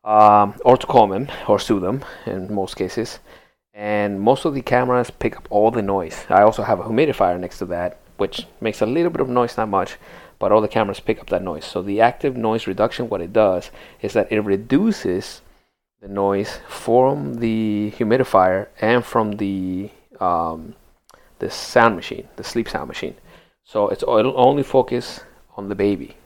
um, 0.04 0.54
or 0.64 0.76
to 0.76 0.86
calm 0.86 1.12
him 1.12 1.28
or 1.48 1.58
soothe 1.58 1.82
them 1.82 2.04
in 2.26 2.52
most 2.52 2.76
cases. 2.76 3.18
And 3.74 4.20
most 4.20 4.44
of 4.44 4.54
the 4.54 4.62
cameras 4.62 5.10
pick 5.10 5.36
up 5.36 5.46
all 5.50 5.70
the 5.70 5.82
noise. 5.82 6.26
I 6.28 6.42
also 6.42 6.62
have 6.62 6.80
a 6.80 6.84
humidifier 6.84 7.38
next 7.38 7.58
to 7.58 7.66
that, 7.66 7.98
which 8.16 8.46
makes 8.60 8.82
a 8.82 8.86
little 8.86 9.10
bit 9.10 9.20
of 9.20 9.28
noise, 9.28 9.56
not 9.56 9.68
much, 9.68 9.96
but 10.38 10.50
all 10.52 10.60
the 10.60 10.68
cameras 10.68 11.00
pick 11.00 11.20
up 11.20 11.28
that 11.28 11.42
noise. 11.42 11.64
So 11.64 11.80
the 11.80 12.00
active 12.00 12.36
noise 12.36 12.66
reduction, 12.66 13.08
what 13.08 13.20
it 13.20 13.32
does 13.32 13.70
is 14.02 14.12
that 14.14 14.30
it 14.32 14.40
reduces 14.40 15.42
the 16.00 16.08
noise 16.08 16.60
from 16.66 17.34
the 17.34 17.92
humidifier 17.96 18.68
and 18.80 19.04
from 19.04 19.32
the 19.32 19.90
um, 20.20 20.74
the 21.38 21.50
sound 21.50 21.96
machine, 21.96 22.28
the 22.36 22.44
sleep 22.44 22.68
sound 22.68 22.88
machine. 22.88 23.16
So 23.64 23.88
it's 23.88 24.02
it'll 24.02 24.38
only 24.38 24.62
focus 24.62 25.20
on 25.56 25.68
the 25.68 25.74
baby. 25.74 26.16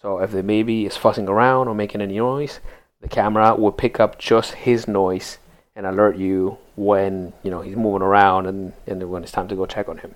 So 0.00 0.18
if 0.18 0.30
the 0.30 0.42
baby 0.42 0.86
is 0.86 0.96
fussing 0.96 1.28
around 1.28 1.68
or 1.68 1.74
making 1.74 2.00
any 2.00 2.16
noise, 2.16 2.60
the 3.00 3.08
camera 3.08 3.54
will 3.54 3.72
pick 3.72 4.00
up 4.00 4.18
just 4.18 4.52
his 4.52 4.88
noise 4.88 5.38
and 5.76 5.86
alert 5.86 6.16
you 6.16 6.58
when 6.76 7.32
you 7.42 7.50
know 7.50 7.60
he's 7.60 7.76
moving 7.76 8.02
around 8.02 8.46
and, 8.46 8.72
and 8.86 9.10
when 9.10 9.22
it's 9.22 9.32
time 9.32 9.48
to 9.48 9.56
go 9.56 9.66
check 9.66 9.88
on 9.88 9.98
him. 9.98 10.14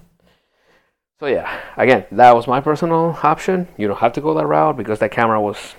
So 1.21 1.27
yeah, 1.27 1.61
again, 1.77 2.07
that 2.13 2.35
was 2.35 2.47
my 2.47 2.61
personal 2.61 3.17
option. 3.23 3.69
You 3.77 3.87
don't 3.89 3.99
have 3.99 4.13
to 4.15 4.21
go 4.21 4.35
that 4.35 4.47
route 4.47 4.77
because 4.77 4.99
that 4.99 5.13
camera 5.13 5.41
was 5.41 5.75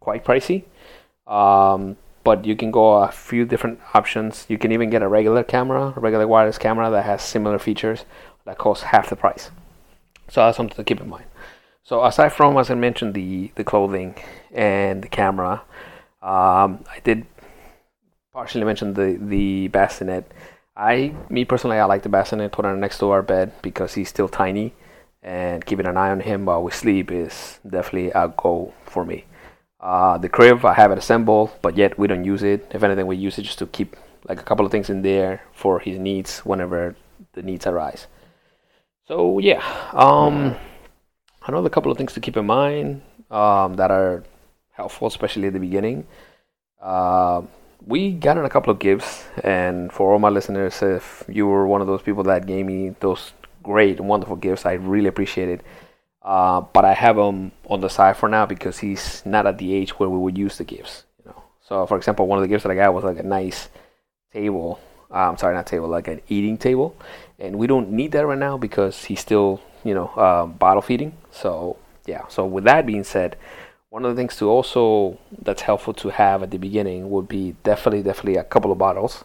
quite 0.00 0.24
pricey. 0.24 0.64
Um, 1.26 1.96
but 2.24 2.44
you 2.44 2.56
can 2.56 2.70
go 2.70 3.02
a 3.02 3.10
few 3.10 3.44
different 3.44 3.80
options. 3.94 4.46
You 4.48 4.58
can 4.58 4.72
even 4.72 4.90
get 4.90 5.02
a 5.02 5.08
regular 5.08 5.42
camera, 5.42 5.92
a 5.96 6.00
regular 6.00 6.26
wireless 6.26 6.58
camera 6.58 6.90
that 6.90 7.04
has 7.04 7.22
similar 7.22 7.58
features, 7.58 8.04
that 8.44 8.58
costs 8.58 8.84
half 8.84 9.08
the 9.08 9.16
price. 9.16 9.50
So 10.28 10.40
that's 10.40 10.56
something 10.56 10.76
to 10.76 10.84
keep 10.84 11.00
in 11.00 11.08
mind. 11.08 11.24
So 11.84 12.04
aside 12.04 12.32
from, 12.32 12.56
as 12.56 12.70
I 12.70 12.74
mentioned, 12.74 13.14
the 13.14 13.50
the 13.56 13.64
clothing 13.64 14.14
and 14.52 15.02
the 15.02 15.08
camera, 15.08 15.62
um, 16.22 16.84
I 16.88 17.00
did 17.02 17.26
partially 18.32 18.64
mention 18.64 18.94
the 18.94 19.18
the 19.20 19.68
bassinet. 19.68 20.30
I, 20.76 21.14
me 21.28 21.44
personally, 21.44 21.78
I 21.78 21.84
like 21.84 22.02
the 22.02 22.08
bassinet. 22.08 22.52
Put 22.52 22.64
it 22.64 22.76
next 22.76 22.98
to 23.00 23.10
our 23.10 23.20
bed 23.22 23.52
because 23.62 23.94
he's 23.94 24.08
still 24.08 24.28
tiny, 24.28 24.74
and 25.22 25.66
keeping 25.66 25.86
an 25.86 25.96
eye 25.96 26.10
on 26.10 26.20
him 26.20 26.46
while 26.46 26.62
we 26.62 26.70
sleep 26.70 27.10
is 27.10 27.58
definitely 27.68 28.10
a 28.12 28.28
goal 28.28 28.72
for 28.86 29.04
me. 29.04 29.24
Uh, 29.82 30.16
the 30.16 30.28
crib, 30.28 30.64
I 30.64 30.74
have 30.74 30.92
it 30.92 30.98
assembled, 30.98 31.50
but 31.60 31.76
yet 31.76 31.98
we 31.98 32.06
don't 32.06 32.24
use 32.24 32.42
it. 32.44 32.70
If 32.70 32.82
anything, 32.84 33.06
we 33.06 33.16
use 33.16 33.38
it 33.38 33.42
just 33.42 33.58
to 33.58 33.66
keep 33.66 33.96
like 34.28 34.40
a 34.40 34.44
couple 34.44 34.64
of 34.64 34.70
things 34.70 34.88
in 34.88 35.02
there 35.02 35.42
for 35.52 35.80
his 35.80 35.98
needs 35.98 36.38
whenever 36.40 36.94
the 37.32 37.42
needs 37.42 37.66
arise. 37.66 38.06
So 39.08 39.40
yeah, 39.40 39.60
um, 39.92 40.54
another 41.46 41.68
couple 41.68 41.90
of 41.90 41.98
things 41.98 42.12
to 42.12 42.20
keep 42.20 42.36
in 42.36 42.46
mind 42.46 43.02
um, 43.30 43.74
that 43.74 43.90
are 43.90 44.22
helpful, 44.70 45.08
especially 45.08 45.48
at 45.48 45.52
the 45.52 45.58
beginning. 45.58 46.06
Uh, 46.80 47.42
we 47.84 48.12
got 48.12 48.38
in 48.38 48.44
a 48.44 48.48
couple 48.48 48.70
of 48.70 48.78
gifts, 48.78 49.24
and 49.42 49.92
for 49.92 50.12
all 50.12 50.20
my 50.20 50.28
listeners, 50.28 50.80
if 50.82 51.24
you 51.28 51.48
were 51.48 51.66
one 51.66 51.80
of 51.80 51.88
those 51.88 52.02
people 52.02 52.22
that 52.24 52.46
gave 52.46 52.64
me 52.64 52.94
those 53.00 53.32
great, 53.64 54.00
wonderful 54.00 54.36
gifts, 54.36 54.64
I 54.64 54.74
really 54.74 55.08
appreciate 55.08 55.48
it. 55.48 55.62
Uh, 56.24 56.60
but 56.60 56.84
I 56.84 56.94
have 56.94 57.18
him 57.18 57.52
on 57.68 57.80
the 57.80 57.88
side 57.88 58.16
for 58.16 58.28
now 58.28 58.46
because 58.46 58.78
he's 58.78 59.22
not 59.26 59.46
at 59.46 59.58
the 59.58 59.74
age 59.74 59.98
where 59.98 60.08
we 60.08 60.18
would 60.18 60.38
use 60.38 60.58
the 60.58 60.64
gifts. 60.64 61.04
You 61.18 61.30
know, 61.30 61.42
so 61.66 61.86
for 61.86 61.96
example, 61.96 62.26
one 62.26 62.38
of 62.38 62.42
the 62.42 62.48
gifts 62.48 62.62
that 62.62 62.70
I 62.70 62.76
got 62.76 62.94
was 62.94 63.04
like 63.04 63.18
a 63.18 63.24
nice 63.24 63.68
table. 64.32 64.80
Uh, 65.10 65.28
I'm 65.28 65.36
sorry, 65.36 65.54
not 65.54 65.66
table, 65.66 65.88
like 65.88 66.08
an 66.08 66.22
eating 66.28 66.56
table, 66.56 66.96
and 67.38 67.56
we 67.56 67.66
don't 67.66 67.90
need 67.90 68.12
that 68.12 68.26
right 68.26 68.38
now 68.38 68.56
because 68.56 69.04
he's 69.04 69.20
still, 69.20 69.60
you 69.84 69.94
know, 69.94 70.06
uh, 70.08 70.46
bottle 70.46 70.80
feeding. 70.80 71.16
So 71.30 71.76
yeah. 72.06 72.26
So 72.28 72.46
with 72.46 72.64
that 72.64 72.86
being 72.86 73.04
said, 73.04 73.36
one 73.90 74.04
of 74.04 74.14
the 74.14 74.20
things 74.20 74.36
to 74.36 74.48
also 74.48 75.18
that's 75.42 75.62
helpful 75.62 75.92
to 75.94 76.08
have 76.10 76.42
at 76.42 76.50
the 76.50 76.58
beginning 76.58 77.10
would 77.10 77.28
be 77.28 77.56
definitely, 77.62 78.02
definitely 78.02 78.36
a 78.36 78.44
couple 78.44 78.72
of 78.72 78.78
bottles. 78.78 79.24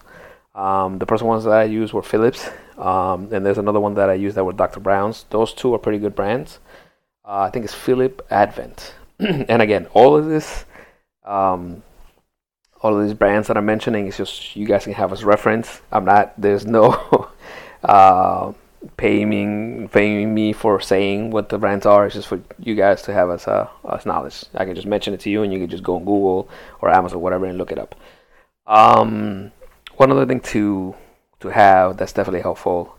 Um, 0.54 0.98
the 0.98 1.06
first 1.06 1.22
ones 1.22 1.44
that 1.44 1.52
I 1.52 1.64
used 1.64 1.92
were 1.92 2.02
Philips, 2.02 2.48
um, 2.76 3.32
and 3.32 3.46
there's 3.46 3.58
another 3.58 3.80
one 3.80 3.94
that 3.94 4.10
I 4.10 4.14
used 4.14 4.36
that 4.36 4.44
were 4.44 4.52
Dr. 4.52 4.80
Brown's. 4.80 5.24
Those 5.30 5.52
two 5.52 5.72
are 5.74 5.78
pretty 5.78 5.98
good 5.98 6.16
brands. 6.16 6.58
Uh, 7.28 7.42
I 7.42 7.50
think 7.50 7.66
it's 7.66 7.74
Philip 7.74 8.26
Avent. 8.30 8.92
and 9.18 9.60
again, 9.60 9.86
all 9.92 10.16
of 10.16 10.24
this, 10.24 10.64
um, 11.24 11.82
all 12.80 12.96
of 12.96 13.04
these 13.04 13.12
brands 13.12 13.48
that 13.48 13.58
I'm 13.58 13.66
mentioning 13.66 14.06
is 14.06 14.16
just 14.16 14.56
you 14.56 14.66
guys 14.66 14.84
can 14.84 14.94
have 14.94 15.12
as 15.12 15.24
reference. 15.24 15.82
I'm 15.92 16.06
not. 16.06 16.32
There's 16.40 16.64
no 16.64 17.28
uh, 17.84 18.54
paying 18.96 19.90
paying 19.90 20.34
me 20.34 20.54
for 20.54 20.80
saying 20.80 21.30
what 21.30 21.50
the 21.50 21.58
brands 21.58 21.84
are. 21.84 22.06
It's 22.06 22.14
just 22.14 22.28
for 22.28 22.40
you 22.60 22.74
guys 22.74 23.02
to 23.02 23.12
have 23.12 23.28
as 23.28 23.46
uh, 23.46 23.68
as 23.92 24.06
knowledge. 24.06 24.46
I 24.54 24.64
can 24.64 24.74
just 24.74 24.86
mention 24.86 25.12
it 25.12 25.20
to 25.20 25.30
you, 25.30 25.42
and 25.42 25.52
you 25.52 25.58
can 25.58 25.68
just 25.68 25.84
go 25.84 25.96
on 25.96 26.06
Google 26.06 26.48
or 26.80 26.88
Amazon, 26.88 27.18
or 27.18 27.22
whatever, 27.22 27.44
and 27.44 27.58
look 27.58 27.72
it 27.72 27.78
up. 27.78 27.94
Um, 28.66 29.52
one 29.96 30.10
other 30.10 30.24
thing 30.24 30.40
to 30.40 30.94
to 31.40 31.48
have 31.48 31.98
that's 31.98 32.14
definitely 32.14 32.40
helpful 32.40 32.96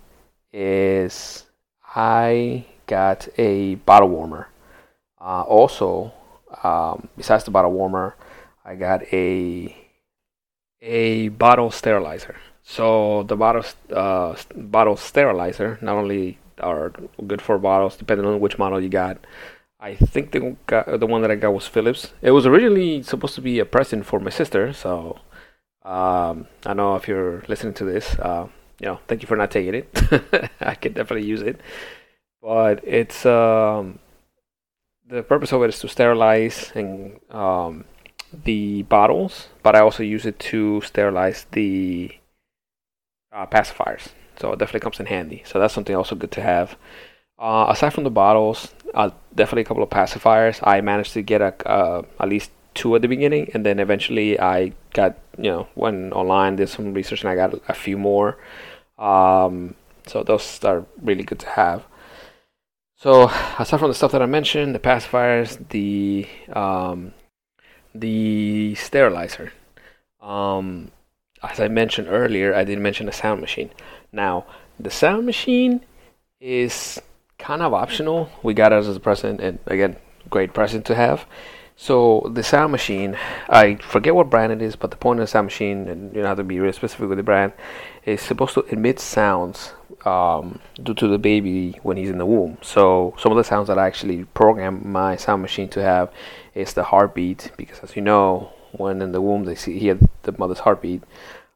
is 0.54 1.46
I 1.96 2.66
got 2.90 3.28
a 3.38 3.76
bottle 3.76 4.10
warmer. 4.10 4.50
Uh, 5.22 5.44
also, 5.44 6.12
um, 6.64 7.08
besides 7.16 7.44
the 7.44 7.52
bottle 7.52 7.72
warmer, 7.72 8.16
I 8.66 8.76
got 8.76 9.02
a 9.14 9.76
a 10.82 11.30
bottle 11.30 11.72
sterilizer. 11.72 12.36
So 12.64 13.24
the 13.24 13.36
bottle 13.36 13.64
uh, 13.94 14.36
bottle 14.56 14.98
sterilizer 14.98 15.78
not 15.82 15.96
only 15.96 16.40
are 16.60 16.92
good 17.26 17.42
for 17.42 17.58
bottles, 17.58 17.96
depending 17.96 18.26
on 18.26 18.40
which 18.40 18.58
model 18.58 18.82
you 18.82 18.90
got. 18.90 19.18
I 19.80 19.96
think 19.96 20.32
the 20.32 20.58
the 20.98 21.08
one 21.08 21.22
that 21.22 21.32
I 21.32 21.36
got 21.36 21.54
was 21.54 21.68
Philips. 21.68 22.12
It 22.22 22.32
was 22.32 22.46
originally 22.46 23.04
supposed 23.04 23.36
to 23.36 23.42
be 23.42 23.60
a 23.60 23.66
present 23.66 24.06
for 24.06 24.20
my 24.20 24.32
sister, 24.32 24.74
so 24.74 25.20
um, 25.84 26.48
I 26.66 26.74
know 26.74 26.96
if 26.96 27.08
you're 27.08 27.44
listening 27.48 27.76
to 27.76 27.86
this, 27.86 28.16
uh, 28.20 28.48
you 28.82 28.88
know, 28.88 29.00
thank 29.08 29.22
you 29.22 29.28
for 29.28 29.38
not 29.38 29.52
taking 29.52 29.76
it. 29.76 29.88
I 30.60 30.76
could 30.76 30.96
definitely 30.96 31.28
use 31.28 31.42
it 31.42 31.62
but 32.42 32.82
it's 32.88 33.26
um, 33.26 34.00
the 35.08 35.24
purpose 35.24 35.52
of 35.52 35.64
it 35.64 35.70
is 35.70 35.80
to 35.80 35.88
sterilize 35.88 36.72
and 36.76 37.20
um, 37.32 37.86
the 38.44 38.84
bottles, 38.84 39.48
but 39.64 39.76
I 39.76 39.80
also 39.80 40.04
use 40.04 40.26
it 40.26 40.40
to 40.40 40.82
sterilize 40.82 41.46
the 41.52 42.12
uh, 43.32 43.46
pacifiers. 43.46 44.10
So 44.40 44.54
it 44.54 44.60
definitely 44.60 44.82
comes 44.82 45.00
in 45.00 45.08
handy. 45.08 45.44
So 45.46 45.60
that's 45.60 45.74
something 45.74 45.96
also 45.96 46.16
good 46.16 46.32
to 46.32 46.42
have. 46.42 46.78
Uh, 47.38 47.68
aside 47.70 47.94
from 47.94 48.04
the 48.04 48.10
bottles, 48.10 48.74
uh, 48.94 49.10
definitely 49.36 49.62
a 49.62 49.66
couple 49.66 49.84
of 49.84 49.90
pacifiers. 49.90 50.60
I 50.64 50.82
managed 50.82 51.14
to 51.14 51.22
get 51.22 51.42
a, 51.42 52.06
at 52.20 52.30
least 52.30 52.52
two 52.74 52.96
at 52.96 53.02
the 53.02 53.08
beginning, 53.08 53.50
and 53.54 53.66
then 53.66 53.80
eventually 53.80 54.40
I 54.40 54.74
got 54.94 55.18
you 55.38 55.50
know 55.52 55.68
went 55.76 56.14
online, 56.14 56.58
did 56.58 56.70
some 56.70 56.94
research, 56.94 57.22
and 57.22 57.30
I 57.30 57.36
got 57.36 57.62
a 57.68 57.74
few 57.74 57.98
more. 57.98 58.38
Um, 58.98 59.76
so 60.08 60.24
those 60.24 60.64
are 60.64 60.86
really 61.02 61.24
good 61.24 61.40
to 61.40 61.50
have. 61.50 61.86
So 63.00 63.32
aside 63.58 63.80
from 63.80 63.88
the 63.88 63.96
stuff 63.96 64.12
that 64.12 64.22
I 64.22 64.26
mentioned, 64.26 64.76
the 64.76 64.80
pacifiers, 64.80 65.58
the 65.70 66.28
um, 66.52 67.14
the 67.96 68.76
sterilizer. 68.76 69.54
Um, 70.22 70.92
as 71.42 71.62
I 71.62 71.70
mentioned 71.70 72.10
earlier, 72.10 72.54
I 72.54 72.66
didn't 72.66 72.84
mention 72.84 73.06
the 73.06 73.14
sound 73.14 73.40
machine. 73.40 73.70
Now, 74.12 74.46
the 74.78 74.90
sound 74.90 75.26
machine 75.26 75.80
is 76.42 77.02
kind 77.38 77.62
of 77.62 77.74
optional. 77.74 78.30
We 78.44 78.54
got 78.54 78.74
it 78.74 78.76
as 78.76 78.94
a 78.94 79.00
present, 79.00 79.40
and 79.40 79.60
again, 79.66 79.96
great 80.30 80.54
present 80.54 80.84
to 80.88 80.96
have. 80.96 81.26
So 81.78 82.30
the 82.34 82.44
sound 82.44 82.74
machine, 82.74 83.18
I 83.48 83.76
forget 83.76 84.14
what 84.14 84.30
brand 84.30 84.52
it 84.52 84.62
is, 84.62 84.76
but 84.76 84.92
the 84.92 84.98
point 84.98 85.22
of 85.22 85.24
the 85.24 85.28
sound 85.28 85.46
machine, 85.46 85.88
and 85.88 86.14
you 86.14 86.22
have 86.26 86.36
to 86.36 86.44
be 86.44 86.60
really 86.60 86.74
specific 86.74 87.08
with 87.08 87.18
the 87.18 87.24
brand, 87.24 87.54
is 88.04 88.22
supposed 88.22 88.56
to 88.56 88.66
emit 88.66 89.00
sounds 89.00 89.72
um, 90.06 90.60
due 90.82 90.94
to 90.94 91.08
the 91.08 91.18
baby 91.18 91.80
when 91.84 91.98
he's 91.98 92.10
in 92.10 92.18
the 92.18 92.26
womb. 92.26 92.58
So 92.62 93.16
some 93.18 93.32
of 93.32 93.38
the 93.38 93.44
sounds 93.44 93.68
that 93.68 93.78
I 93.78 93.88
actually 93.88 94.26
program 94.26 94.92
my 94.92 95.16
sound 95.16 95.42
machine 95.42 95.70
to 95.70 95.82
have 95.82 96.12
is 96.54 96.74
the 96.74 96.84
heartbeat, 96.84 97.52
because 97.58 97.80
as 97.80 97.96
you 97.96 98.02
know, 98.02 98.54
when 98.72 99.02
in 99.02 99.12
the 99.12 99.22
womb 99.22 99.46
they 99.46 99.56
see 99.56 99.80
hear 99.80 99.98
the 100.24 100.32
mother's 100.38 100.60
heartbeat. 100.60 101.04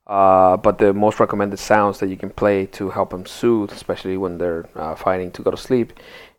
Uh, 0.06 0.58
but 0.58 0.80
the 0.80 0.94
most 0.94 1.20
recommended 1.20 1.58
sounds 1.58 2.00
that 2.00 2.10
you 2.10 2.18
can 2.18 2.30
play 2.30 2.66
to 2.66 2.90
help 2.90 3.12
them 3.12 3.26
soothe, 3.26 3.72
especially 3.72 4.18
when 4.18 4.38
they're 4.38 4.68
uh, 4.76 4.96
fighting 4.96 5.32
to 5.32 5.42
go 5.42 5.52
to 5.52 5.58
sleep, 5.58 5.94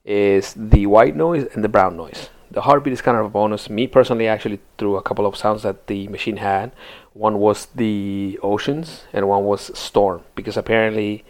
is 0.05 0.55
the 0.55 0.87
white 0.87 1.17
noise 1.17 1.47
and 1.55 1.65
the 1.65 1.69
brown 1.69 1.97
noise. 1.97 2.29
The 2.51 2.61
heartbeat 2.61 2.93
is 2.93 3.01
kind 3.01 3.17
of 3.17 3.25
a 3.25 3.31
bonus. 3.31 3.71
Me 3.71 3.87
personally, 3.87 4.29
actually 4.29 4.61
threw 4.79 4.97
a 4.97 5.03
couple 5.03 5.27
of 5.27 5.37
sounds 5.37 5.63
that 5.63 5.87
the 5.87 6.07
machine 6.09 6.37
had. 6.37 6.73
One 7.15 7.39
was 7.39 7.67
the 7.75 8.39
oceans, 8.43 9.05
and 9.13 9.27
one 9.27 9.45
was 9.45 9.77
storm, 9.77 10.23
because 10.35 10.57
apparently 10.57 11.25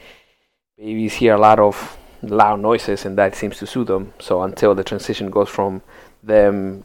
babies 0.76 1.14
hear 1.14 1.35
a 1.35 1.40
lot 1.40 1.59
of 1.59 1.97
loud 2.23 2.61
noises 2.61 3.04
and 3.04 3.16
that 3.19 3.35
seems 3.35 3.59
to 3.59 3.66
soothe 3.66 3.88
them. 3.88 4.12
So 4.19 4.43
until 4.43 4.75
the 4.75 4.85
transition 4.85 5.31
goes 5.31 5.49
from 5.49 5.83
them 6.23 6.85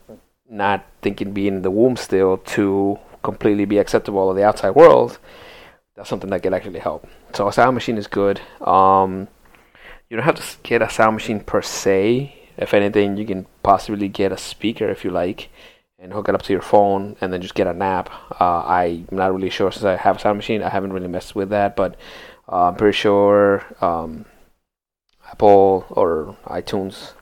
not 0.50 0.86
thinking 1.02 1.34
being 1.34 1.56
in 1.56 1.62
the 1.62 1.72
womb 1.72 1.96
still 1.96 2.38
to 2.38 3.00
completely 3.24 3.66
be 3.66 3.78
acceptable 3.78 4.30
of 4.30 4.36
the 4.36 4.44
outside 4.44 4.72
world, 4.72 5.20
that's 5.96 6.10
something 6.10 6.30
that 6.30 6.44
can 6.44 6.54
actually 6.54 6.80
help. 6.80 7.08
So 7.34 7.48
a 7.48 7.54
sound 7.54 7.76
machine 7.76 7.98
is 7.98 8.08
good. 8.08 8.42
Um, 8.62 9.28
you 10.10 10.18
don't 10.18 10.26
have 10.26 10.36
to 10.36 10.58
get 10.64 10.82
a 10.82 10.90
sound 10.90 11.16
machine 11.16 11.40
per 11.40 11.62
se. 11.62 12.36
If 12.58 12.74
anything, 12.74 13.18
you 13.18 13.26
can 13.26 13.46
possibly 13.64 14.08
get 14.08 14.32
a 14.32 14.38
speaker 14.38 14.90
if 14.90 15.04
you 15.04 15.12
like 15.12 15.50
and 15.98 16.14
hook 16.14 16.30
it 16.30 16.36
up 16.36 16.42
to 16.44 16.54
your 16.54 16.62
phone 16.62 17.16
and 17.22 17.32
then 17.32 17.42
just 17.42 17.56
get 17.56 17.68
an 17.68 17.82
app. 17.82 18.10
Uh, 18.40 18.64
I'm 18.66 19.08
not 19.12 19.34
really 19.34 19.50
sure 19.50 19.72
since 19.72 19.86
I 19.86 19.98
have 19.98 20.18
a 20.18 20.20
sound 20.20 20.38
machine. 20.38 20.64
I 20.64 20.70
haven't 20.70 20.94
really 20.94 21.08
messed 21.08 21.36
with 21.36 21.50
that, 21.50 21.76
but 21.76 21.96
uh, 22.52 22.68
I'm 22.68 22.76
pretty 22.76 22.98
sure 22.98 23.64
um, 23.82 24.26
Apple 25.32 25.86
or 25.90 26.36
iTunes 26.46 27.14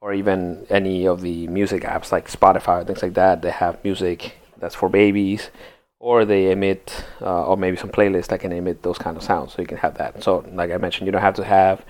or 0.00 0.12
even 0.12 0.66
any 0.68 1.06
of 1.06 1.22
the 1.22 1.46
music 1.48 1.82
apps 1.82 2.12
like 2.12 2.30
Spotify 2.30 2.86
things 2.86 3.02
like 3.02 3.14
that, 3.14 3.40
they 3.40 3.50
have 3.50 3.82
music 3.84 4.36
that's 4.58 4.74
for 4.74 4.88
babies, 4.88 5.50
or 5.98 6.24
they 6.24 6.50
emit, 6.50 7.04
uh, 7.22 7.46
or 7.46 7.56
maybe 7.56 7.76
some 7.76 7.90
playlists 7.90 8.26
that 8.26 8.40
can 8.40 8.52
emit 8.52 8.82
those 8.82 8.98
kind 8.98 9.16
of 9.16 9.22
sounds. 9.22 9.54
So 9.54 9.62
you 9.62 9.68
can 9.68 9.78
have 9.78 9.96
that. 9.98 10.22
So, 10.22 10.44
like 10.52 10.70
I 10.70 10.76
mentioned, 10.76 11.06
you 11.06 11.12
don't 11.12 11.22
have 11.22 11.36
to 11.36 11.44
have 11.44 11.84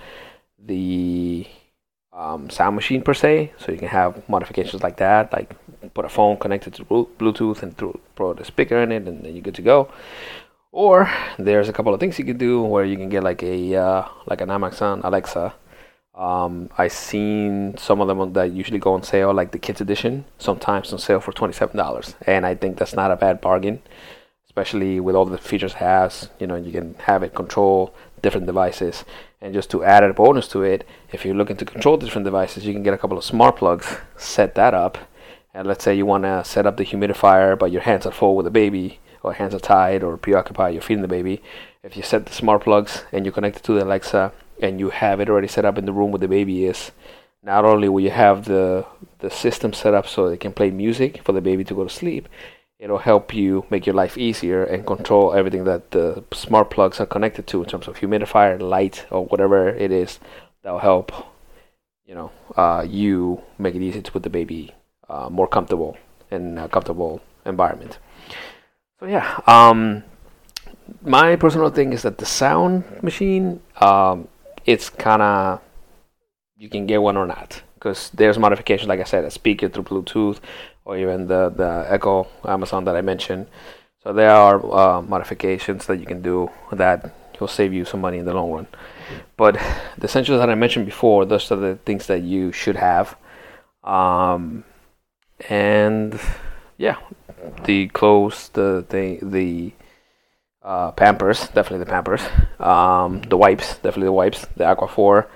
the 0.57 1.45
um, 2.13 2.49
sound 2.49 2.75
machine 2.75 3.01
per 3.01 3.13
se. 3.13 3.51
So 3.57 3.71
you 3.71 3.77
can 3.77 3.89
have 3.89 4.27
modifications 4.29 4.81
like 4.83 4.97
that, 4.97 5.33
like 5.33 5.53
put 5.93 6.05
a 6.05 6.09
phone 6.09 6.37
connected 6.37 6.73
to 6.75 6.85
Bluetooth 6.85 7.61
and 7.63 7.77
throw, 7.77 7.99
throw 8.15 8.33
the 8.33 8.45
speaker 8.45 8.77
in 8.81 8.91
it, 8.91 9.07
and 9.07 9.23
then 9.23 9.33
you're 9.33 9.41
good 9.41 9.55
to 9.55 9.61
go. 9.61 9.89
Or 10.75 11.09
there's 11.39 11.69
a 11.69 11.73
couple 11.73 11.93
of 11.93 12.01
things 12.01 12.19
you 12.19 12.25
can 12.25 12.37
do 12.37 12.61
where 12.61 12.83
you 12.83 12.97
can 12.97 13.07
get 13.07 13.23
like 13.23 13.41
a 13.43 13.75
uh, 13.77 14.09
like 14.25 14.41
an 14.41 14.51
Amazon 14.51 14.99
Alexa. 15.05 15.55
Um, 16.13 16.69
I've 16.77 16.91
seen 16.91 17.77
some 17.77 18.01
of 18.01 18.09
them 18.09 18.33
that 18.33 18.51
usually 18.51 18.79
go 18.79 18.91
on 18.91 19.01
sale, 19.01 19.33
like 19.33 19.51
the 19.51 19.57
kids 19.57 19.79
edition, 19.79 20.25
sometimes 20.37 20.91
on 20.91 20.99
sale 20.99 21.21
for 21.21 21.31
twenty 21.31 21.53
seven 21.53 21.77
dollars, 21.77 22.15
and 22.27 22.45
I 22.45 22.55
think 22.55 22.77
that's 22.77 22.93
not 22.93 23.09
a 23.09 23.15
bad 23.15 23.39
bargain, 23.39 23.81
especially 24.47 24.99
with 24.99 25.15
all 25.15 25.23
the 25.23 25.37
features 25.37 25.71
it 25.71 25.77
has. 25.77 26.29
You 26.39 26.47
know, 26.47 26.57
you 26.57 26.73
can 26.73 26.95
have 26.95 27.23
it 27.23 27.33
control 27.33 27.95
different 28.21 28.45
devices. 28.45 29.05
And 29.39 29.53
just 29.53 29.69
to 29.71 29.81
add 29.85 30.03
a 30.03 30.13
bonus 30.13 30.49
to 30.49 30.63
it, 30.63 30.85
if 31.13 31.23
you're 31.23 31.35
looking 31.35 31.55
to 31.55 31.65
control 31.65 31.95
different 31.95 32.25
devices, 32.25 32.65
you 32.65 32.73
can 32.73 32.83
get 32.83 32.93
a 32.93 32.97
couple 32.97 33.17
of 33.17 33.23
smart 33.23 33.55
plugs, 33.55 33.87
set 34.17 34.55
that 34.55 34.73
up, 34.73 34.97
and 35.53 35.65
let's 35.65 35.85
say 35.85 35.95
you 35.95 36.05
want 36.05 36.25
to 36.25 36.43
set 36.43 36.65
up 36.65 36.75
the 36.75 36.83
humidifier, 36.83 37.57
but 37.57 37.71
your 37.71 37.83
hands 37.83 38.05
are 38.05 38.11
full 38.11 38.35
with 38.35 38.43
the 38.43 38.51
baby, 38.51 38.99
or 39.25 39.33
hands 39.33 39.55
are 39.55 39.59
tied 39.59 40.03
or 40.03 40.17
preoccupied, 40.17 40.73
you're 40.73 40.81
feeding 40.81 41.01
the 41.01 41.07
baby. 41.07 41.41
If 41.83 41.97
you 41.97 42.03
set 42.03 42.25
the 42.25 42.33
smart 42.33 42.63
plugs 42.63 43.03
and 43.11 43.25
you 43.25 43.31
connect 43.31 43.57
it 43.57 43.63
to 43.63 43.73
the 43.73 43.83
Alexa, 43.83 44.31
and 44.61 44.79
you 44.79 44.89
have 44.89 45.19
it 45.19 45.29
already 45.29 45.47
set 45.47 45.65
up 45.65 45.77
in 45.77 45.85
the 45.85 45.93
room 45.93 46.11
where 46.11 46.19
the 46.19 46.27
baby 46.27 46.65
is, 46.65 46.91
not 47.43 47.65
only 47.65 47.89
will 47.89 48.03
you 48.03 48.11
have 48.11 48.45
the 48.45 48.85
the 49.19 49.29
system 49.29 49.73
set 49.73 49.93
up 49.93 50.07
so 50.07 50.27
it 50.27 50.39
can 50.39 50.53
play 50.53 50.69
music 50.71 51.21
for 51.23 51.33
the 51.33 51.41
baby 51.41 51.63
to 51.63 51.75
go 51.75 51.83
to 51.83 51.89
sleep, 51.89 52.29
it'll 52.79 52.99
help 52.99 53.33
you 53.33 53.65
make 53.69 53.85
your 53.85 53.95
life 53.95 54.17
easier 54.17 54.63
and 54.63 54.85
control 54.85 55.33
everything 55.33 55.63
that 55.65 55.91
the 55.91 56.23
smart 56.33 56.69
plugs 56.69 56.99
are 56.99 57.05
connected 57.05 57.47
to 57.47 57.63
in 57.63 57.69
terms 57.69 57.87
of 57.87 57.97
humidifier, 57.97 58.59
light, 58.59 59.05
or 59.11 59.25
whatever 59.25 59.69
it 59.69 59.91
is 59.91 60.19
that'll 60.61 60.79
help 60.79 61.11
you 62.05 62.15
know 62.15 62.31
uh, 62.55 62.85
you 62.87 63.41
make 63.57 63.75
it 63.75 63.81
easy 63.81 64.01
to 64.01 64.11
put 64.11 64.23
the 64.23 64.29
baby 64.29 64.73
uh, 65.09 65.29
more 65.29 65.47
comfortable 65.47 65.97
in 66.31 66.57
a 66.57 66.67
comfortable 66.67 67.21
environment. 67.45 67.97
So 68.99 69.07
yeah, 69.07 69.39
um, 69.45 70.03
my 71.01 71.35
personal 71.35 71.69
thing 71.69 71.93
is 71.93 72.03
that 72.03 72.17
the 72.17 72.25
sound 72.25 72.83
machine, 73.03 73.61
um, 73.81 74.27
it's 74.65 74.89
kind 74.89 75.21
of 75.21 75.61
you 76.57 76.69
can 76.69 76.85
get 76.85 77.01
one 77.01 77.17
or 77.17 77.27
not 77.27 77.61
because 77.75 78.09
there's 78.13 78.39
modifications, 78.39 78.87
like 78.87 78.99
I 78.99 79.03
said, 79.03 79.25
a 79.25 79.31
speaker 79.31 79.67
through 79.69 79.83
Bluetooth 79.83 80.39
or 80.85 80.97
even 80.97 81.27
the, 81.27 81.49
the 81.49 81.85
Echo 81.89 82.27
Amazon 82.45 82.85
that 82.85 82.95
I 82.95 83.01
mentioned. 83.01 83.47
So 84.01 84.13
there 84.13 84.31
are 84.31 84.57
uh, 84.73 85.01
modifications 85.01 85.85
that 85.87 85.99
you 85.99 86.05
can 86.05 86.21
do 86.21 86.49
that 86.71 87.13
will 87.39 87.47
save 87.47 87.73
you 87.73 87.83
some 87.85 88.01
money 88.01 88.19
in 88.19 88.25
the 88.25 88.33
long 88.33 88.51
run. 88.51 88.67
But 89.35 89.55
the 89.97 90.05
essentials 90.05 90.39
that 90.39 90.49
I 90.49 90.55
mentioned 90.55 90.85
before, 90.85 91.25
those 91.25 91.51
are 91.51 91.57
the 91.57 91.75
things 91.85 92.07
that 92.07 92.21
you 92.21 92.51
should 92.51 92.75
have. 92.77 93.17
Um, 93.83 94.63
and 95.49 96.19
yeah, 96.77 96.97
the 97.65 97.87
clothes, 97.89 98.49
the 98.53 98.85
the 98.89 99.19
the 99.21 99.73
uh, 100.63 100.91
Pampers, 100.91 101.47
definitely 101.49 101.79
the 101.79 101.91
Pampers. 101.91 102.21
Um, 102.59 103.21
the 103.21 103.37
wipes, 103.37 103.75
definitely 103.75 104.05
the 104.05 104.13
wipes. 104.13 104.47
The 104.57 104.63
Aquaphor. 104.63 105.27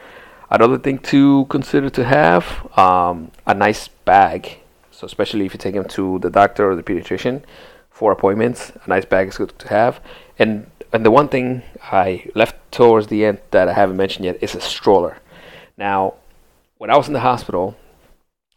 Another 0.50 0.80
thing 0.80 0.98
to 1.14 1.46
consider 1.46 1.90
to 1.92 2.04
have 2.04 2.68
um, 2.78 3.32
a 3.46 3.54
nice 3.54 3.88
bag 3.88 4.60
so 5.00 5.06
especially 5.06 5.46
if 5.46 5.54
you 5.54 5.58
take 5.58 5.76
him 5.76 5.86
to 5.86 6.20
the 6.20 6.30
doctor 6.30 6.70
or 6.70 6.76
the 6.76 6.84
pediatrician 6.84 7.42
for 7.90 8.12
appointments, 8.12 8.74
a 8.84 8.90
nice 8.90 9.06
bag 9.06 9.30
is 9.30 9.38
good 9.38 9.58
to 9.58 9.70
have. 9.70 10.02
And 10.38 10.70
and 10.92 11.06
the 11.06 11.12
one 11.12 11.30
thing 11.30 11.64
I 11.82 12.30
left 12.36 12.58
towards 12.70 13.08
the 13.08 13.24
end 13.24 13.40
that 13.52 13.70
I 13.70 13.74
haven't 13.74 13.96
mentioned 13.96 14.26
yet 14.26 14.44
is 14.44 14.56
a 14.56 14.60
stroller. 14.60 15.20
Now, 15.78 16.16
when 16.80 16.90
I 16.90 16.98
was 16.98 17.08
in 17.08 17.14
the 17.14 17.22
hospital 17.22 17.78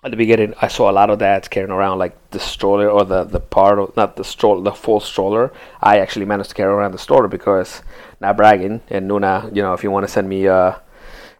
at 0.04 0.10
the 0.10 0.16
beginning, 0.16 0.52
I 0.60 0.66
saw 0.66 0.90
a 0.90 0.92
lot 0.92 1.10
of 1.10 1.20
dads 1.20 1.46
carrying 1.46 1.70
around 1.70 1.98
like 1.98 2.16
the 2.30 2.40
stroller 2.40 2.90
or 2.90 3.04
the 3.04 3.22
the 3.24 3.38
part 3.38 3.78
of 3.78 3.96
not 3.96 4.16
the 4.16 4.24
stroller, 4.24 4.62
the 4.62 4.72
full 4.72 4.98
stroller. 4.98 5.52
I 5.80 5.98
actually 5.98 6.26
managed 6.26 6.50
to 6.50 6.56
carry 6.56 6.72
around 6.72 6.92
the 6.92 6.98
stroller 6.98 7.28
because 7.28 7.82
not 8.20 8.36
bragging. 8.36 8.80
And 8.90 9.08
Nuna, 9.08 9.54
you 9.54 9.62
know, 9.62 9.74
if 9.74 9.84
you 9.84 9.90
want 9.92 10.04
to 10.04 10.12
send 10.12 10.28
me 10.28 10.48
uh, 10.48 10.74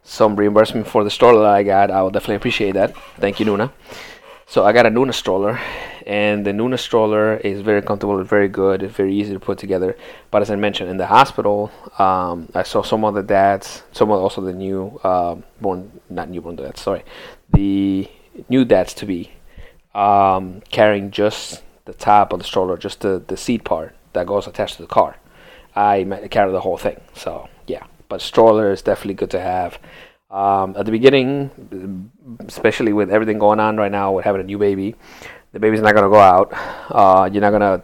some 0.03 0.37
reimbursement 0.37 0.87
for 0.87 1.03
the 1.03 1.09
stroller 1.09 1.41
that 1.41 1.51
I 1.51 1.63
got, 1.63 1.91
I 1.91 2.01
will 2.01 2.09
definitely 2.09 2.35
appreciate 2.35 2.73
that. 2.73 2.95
Thank 3.17 3.39
you, 3.39 3.45
Nuna. 3.45 3.71
So 4.45 4.63
I 4.63 4.71
got 4.71 4.85
a 4.85 4.89
Nuna 4.89 5.13
stroller, 5.13 5.59
and 6.05 6.45
the 6.45 6.51
Nuna 6.51 6.77
stroller 6.77 7.37
is 7.37 7.61
very 7.61 7.81
comfortable, 7.81 8.23
very 8.23 8.47
good, 8.47 8.83
very 8.91 9.13
easy 9.15 9.33
to 9.33 9.39
put 9.39 9.57
together. 9.57 9.97
But 10.31 10.41
as 10.41 10.51
I 10.51 10.55
mentioned, 10.55 10.89
in 10.89 10.97
the 10.97 11.07
hospital, 11.07 11.71
um, 11.97 12.49
I 12.53 12.63
saw 12.63 12.83
some 12.83 13.03
of 13.03 13.13
the 13.15 13.23
dads, 13.23 13.83
some 13.93 14.11
of 14.11 14.21
also 14.21 14.41
the 14.41 14.53
new 14.53 14.99
uh, 15.03 15.35
born, 15.59 15.99
not 16.09 16.29
newborn 16.29 16.57
dads, 16.57 16.81
sorry, 16.81 17.03
the 17.51 18.07
new 18.49 18.65
dads 18.65 18.93
to 18.95 19.05
be 19.05 19.31
um, 19.93 20.61
carrying 20.69 21.11
just 21.11 21.61
the 21.85 21.93
top 21.93 22.33
of 22.33 22.39
the 22.39 22.45
stroller, 22.45 22.77
just 22.77 23.01
the, 23.01 23.23
the 23.27 23.37
seat 23.37 23.63
part 23.63 23.95
that 24.13 24.27
goes 24.27 24.47
attached 24.47 24.77
to 24.77 24.81
the 24.81 24.87
car. 24.87 25.17
I 25.75 26.03
carry 26.29 26.51
the 26.51 26.61
whole 26.61 26.77
thing, 26.77 27.01
so 27.15 27.49
yeah. 27.67 27.85
But 28.09 28.21
stroller 28.21 28.71
is 28.71 28.81
definitely 28.81 29.15
good 29.15 29.31
to 29.31 29.39
have. 29.39 29.79
Um, 30.29 30.75
at 30.77 30.85
the 30.85 30.91
beginning, 30.91 32.11
especially 32.47 32.93
with 32.93 33.11
everything 33.11 33.39
going 33.39 33.59
on 33.59 33.77
right 33.77 33.91
now 33.91 34.11
with 34.11 34.25
having 34.25 34.41
a 34.41 34.43
new 34.43 34.57
baby, 34.57 34.95
the 35.51 35.59
baby's 35.59 35.81
not 35.81 35.93
gonna 35.93 36.09
go 36.09 36.19
out. 36.19 36.51
Uh, 36.89 37.29
you're 37.31 37.41
not 37.41 37.51
gonna. 37.51 37.81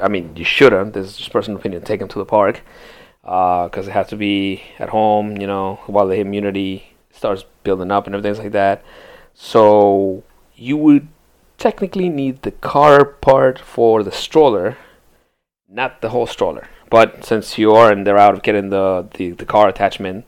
I 0.00 0.08
mean, 0.08 0.36
you 0.36 0.44
shouldn't. 0.44 0.92
This 0.92 1.06
is 1.06 1.16
just 1.16 1.32
personal 1.32 1.58
opinion. 1.58 1.82
Take 1.82 2.00
him 2.00 2.08
to 2.08 2.18
the 2.18 2.24
park 2.24 2.62
because 3.22 3.86
uh, 3.86 3.90
it 3.90 3.92
has 3.92 4.08
to 4.08 4.16
be 4.16 4.62
at 4.78 4.90
home. 4.90 5.38
You 5.38 5.46
know, 5.46 5.80
while 5.86 6.06
the 6.06 6.20
immunity 6.20 6.96
starts 7.10 7.44
building 7.64 7.90
up 7.90 8.06
and 8.06 8.14
everything 8.14 8.42
like 8.42 8.52
that. 8.52 8.84
So 9.38 10.24
you 10.54 10.78
would 10.78 11.08
technically 11.58 12.08
need 12.08 12.42
the 12.42 12.50
car 12.50 13.04
part 13.04 13.58
for 13.58 14.02
the 14.02 14.10
stroller, 14.10 14.78
not 15.68 16.00
the 16.00 16.08
whole 16.08 16.26
stroller. 16.26 16.68
But 16.88 17.24
since 17.24 17.58
you 17.58 17.72
are 17.72 17.92
in 17.92 18.04
the 18.04 18.14
route 18.14 18.34
of 18.34 18.42
getting 18.42 18.70
the, 18.70 19.06
the, 19.14 19.32
the 19.32 19.44
car 19.44 19.68
attachment, 19.68 20.24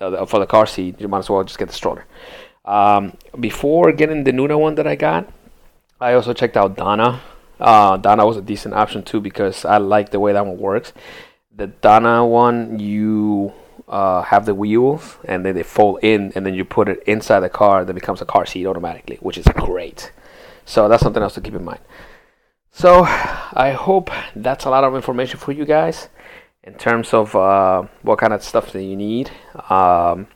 uh, 0.00 0.24
for 0.24 0.40
the 0.40 0.46
car 0.46 0.66
seat, 0.66 1.00
you 1.00 1.08
might 1.08 1.18
as 1.18 1.30
well 1.30 1.44
just 1.44 1.58
get 1.58 1.68
the 1.68 1.74
stroller. 1.74 2.06
Um, 2.64 3.16
before 3.38 3.92
getting 3.92 4.24
the 4.24 4.32
Nuna 4.32 4.58
one 4.58 4.74
that 4.76 4.86
I 4.86 4.96
got, 4.96 5.30
I 6.00 6.14
also 6.14 6.32
checked 6.32 6.56
out 6.56 6.76
Doona. 6.76 7.20
Uh, 7.60 7.98
Doona 7.98 8.26
was 8.26 8.38
a 8.38 8.42
decent 8.42 8.74
option 8.74 9.02
too 9.02 9.20
because 9.20 9.66
I 9.66 9.76
like 9.76 10.10
the 10.10 10.20
way 10.20 10.32
that 10.32 10.46
one 10.46 10.58
works. 10.58 10.94
The 11.54 11.68
Doona 11.68 12.28
one, 12.28 12.78
you 12.78 13.52
uh, 13.88 14.22
have 14.22 14.46
the 14.46 14.54
wheels 14.54 15.16
and 15.24 15.44
then 15.44 15.54
they 15.54 15.62
fold 15.62 16.00
in, 16.02 16.32
and 16.34 16.44
then 16.44 16.54
you 16.54 16.64
put 16.64 16.88
it 16.88 17.02
inside 17.06 17.40
the 17.40 17.48
car 17.48 17.84
that 17.84 17.94
becomes 17.94 18.20
a 18.20 18.26
car 18.26 18.46
seat 18.46 18.66
automatically, 18.66 19.16
which 19.20 19.38
is 19.38 19.46
great. 19.54 20.12
So 20.64 20.88
that's 20.88 21.02
something 21.02 21.22
else 21.22 21.34
to 21.34 21.40
keep 21.40 21.54
in 21.54 21.64
mind. 21.64 21.80
So 22.72 23.04
I 23.04 23.70
hope 23.78 24.10
that's 24.34 24.64
a 24.64 24.70
lot 24.70 24.84
of 24.84 24.94
information 24.94 25.38
for 25.38 25.52
you 25.52 25.64
guys 25.64 26.08
in 26.62 26.74
terms 26.74 27.14
of 27.14 27.34
uh, 27.34 27.84
what 28.02 28.18
kind 28.18 28.32
of 28.32 28.42
stuff 28.42 28.72
that 28.72 28.82
you 28.82 28.96
need. 28.96 29.30
Um, 29.70 30.26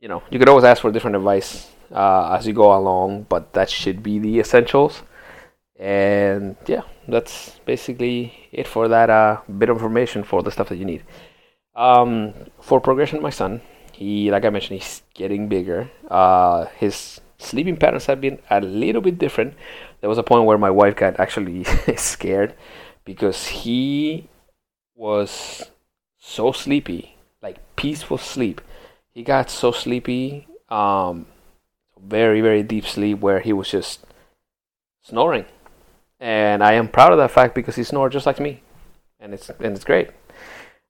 you 0.00 0.08
know, 0.08 0.22
you 0.30 0.38
could 0.38 0.48
always 0.48 0.64
ask 0.64 0.82
for 0.82 0.90
different 0.90 1.16
advice 1.16 1.70
uh, 1.92 2.36
as 2.36 2.46
you 2.46 2.52
go 2.52 2.76
along, 2.76 3.26
but 3.28 3.52
that 3.52 3.70
should 3.70 4.02
be 4.02 4.18
the 4.18 4.40
essentials. 4.40 5.02
And 5.78 6.56
yeah, 6.66 6.82
that's 7.08 7.60
basically 7.64 8.48
it 8.52 8.66
for 8.66 8.88
that 8.88 9.08
uh, 9.08 9.40
bit 9.58 9.68
of 9.68 9.76
information 9.76 10.24
for 10.24 10.42
the 10.42 10.50
stuff 10.50 10.68
that 10.68 10.76
you 10.76 10.84
need. 10.84 11.04
Um, 11.74 12.34
for 12.60 12.80
progression, 12.80 13.22
my 13.22 13.30
son, 13.30 13.62
he, 13.92 14.30
like 14.30 14.44
I 14.44 14.50
mentioned, 14.50 14.80
he's 14.80 15.02
getting 15.14 15.48
bigger. 15.48 15.90
Uh, 16.08 16.66
his 16.76 17.20
sleeping 17.38 17.76
patterns 17.76 18.06
have 18.06 18.20
been 18.20 18.38
a 18.50 18.60
little 18.60 19.00
bit 19.00 19.18
different. 19.18 19.54
There 20.00 20.10
was 20.10 20.18
a 20.18 20.22
point 20.22 20.44
where 20.44 20.58
my 20.58 20.70
wife 20.70 20.96
got 20.96 21.18
actually 21.18 21.64
scared 21.96 22.54
because 23.04 23.46
he 23.46 24.28
was 24.94 25.70
so 26.18 26.52
sleepy, 26.52 27.16
like 27.42 27.58
peaceful 27.76 28.18
sleep. 28.18 28.60
He 29.10 29.22
got 29.22 29.50
so 29.50 29.72
sleepy, 29.72 30.46
um, 30.68 31.26
very 32.00 32.40
very 32.40 32.62
deep 32.62 32.86
sleep 32.86 33.20
where 33.20 33.40
he 33.40 33.52
was 33.52 33.70
just 33.70 34.04
snoring, 35.02 35.44
and 36.18 36.62
I 36.64 36.72
am 36.72 36.88
proud 36.88 37.12
of 37.12 37.18
that 37.18 37.30
fact 37.30 37.54
because 37.54 37.76
he 37.76 37.84
snored 37.84 38.12
just 38.12 38.26
like 38.26 38.40
me, 38.40 38.62
and 39.20 39.34
it's 39.34 39.50
and 39.50 39.76
it's 39.76 39.84
great. 39.84 40.10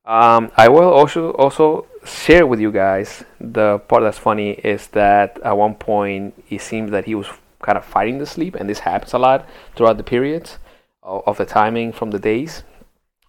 Um, 0.05 0.51
I 0.57 0.69
will 0.69 0.93
also 0.93 1.31
also 1.33 1.87
share 2.05 2.47
with 2.47 2.61
you 2.61 2.73
guys 2.73 3.25
the 3.41 3.79
part 3.79 4.03
that's 4.03 4.19
funny 4.19 4.51
is 4.51 4.89
that 4.89 5.39
at 5.45 5.57
one 5.57 5.77
point 5.77 6.35
it 6.51 6.61
seems 6.61 6.91
that 6.91 7.05
he 7.05 7.15
was 7.15 7.29
kind 7.61 7.79
of 7.79 7.85
fighting 7.85 8.19
the 8.19 8.27
sleep, 8.27 8.57
and 8.57 8.69
this 8.69 8.81
happens 8.81 9.13
a 9.13 9.19
lot 9.19 9.49
throughout 9.77 9.97
the 9.97 10.03
periods 10.03 10.59
of, 11.03 11.23
of 11.27 11.39
the 11.39 11.47
timing 11.47 11.93
from 11.93 12.11
the 12.11 12.19
days 12.19 12.65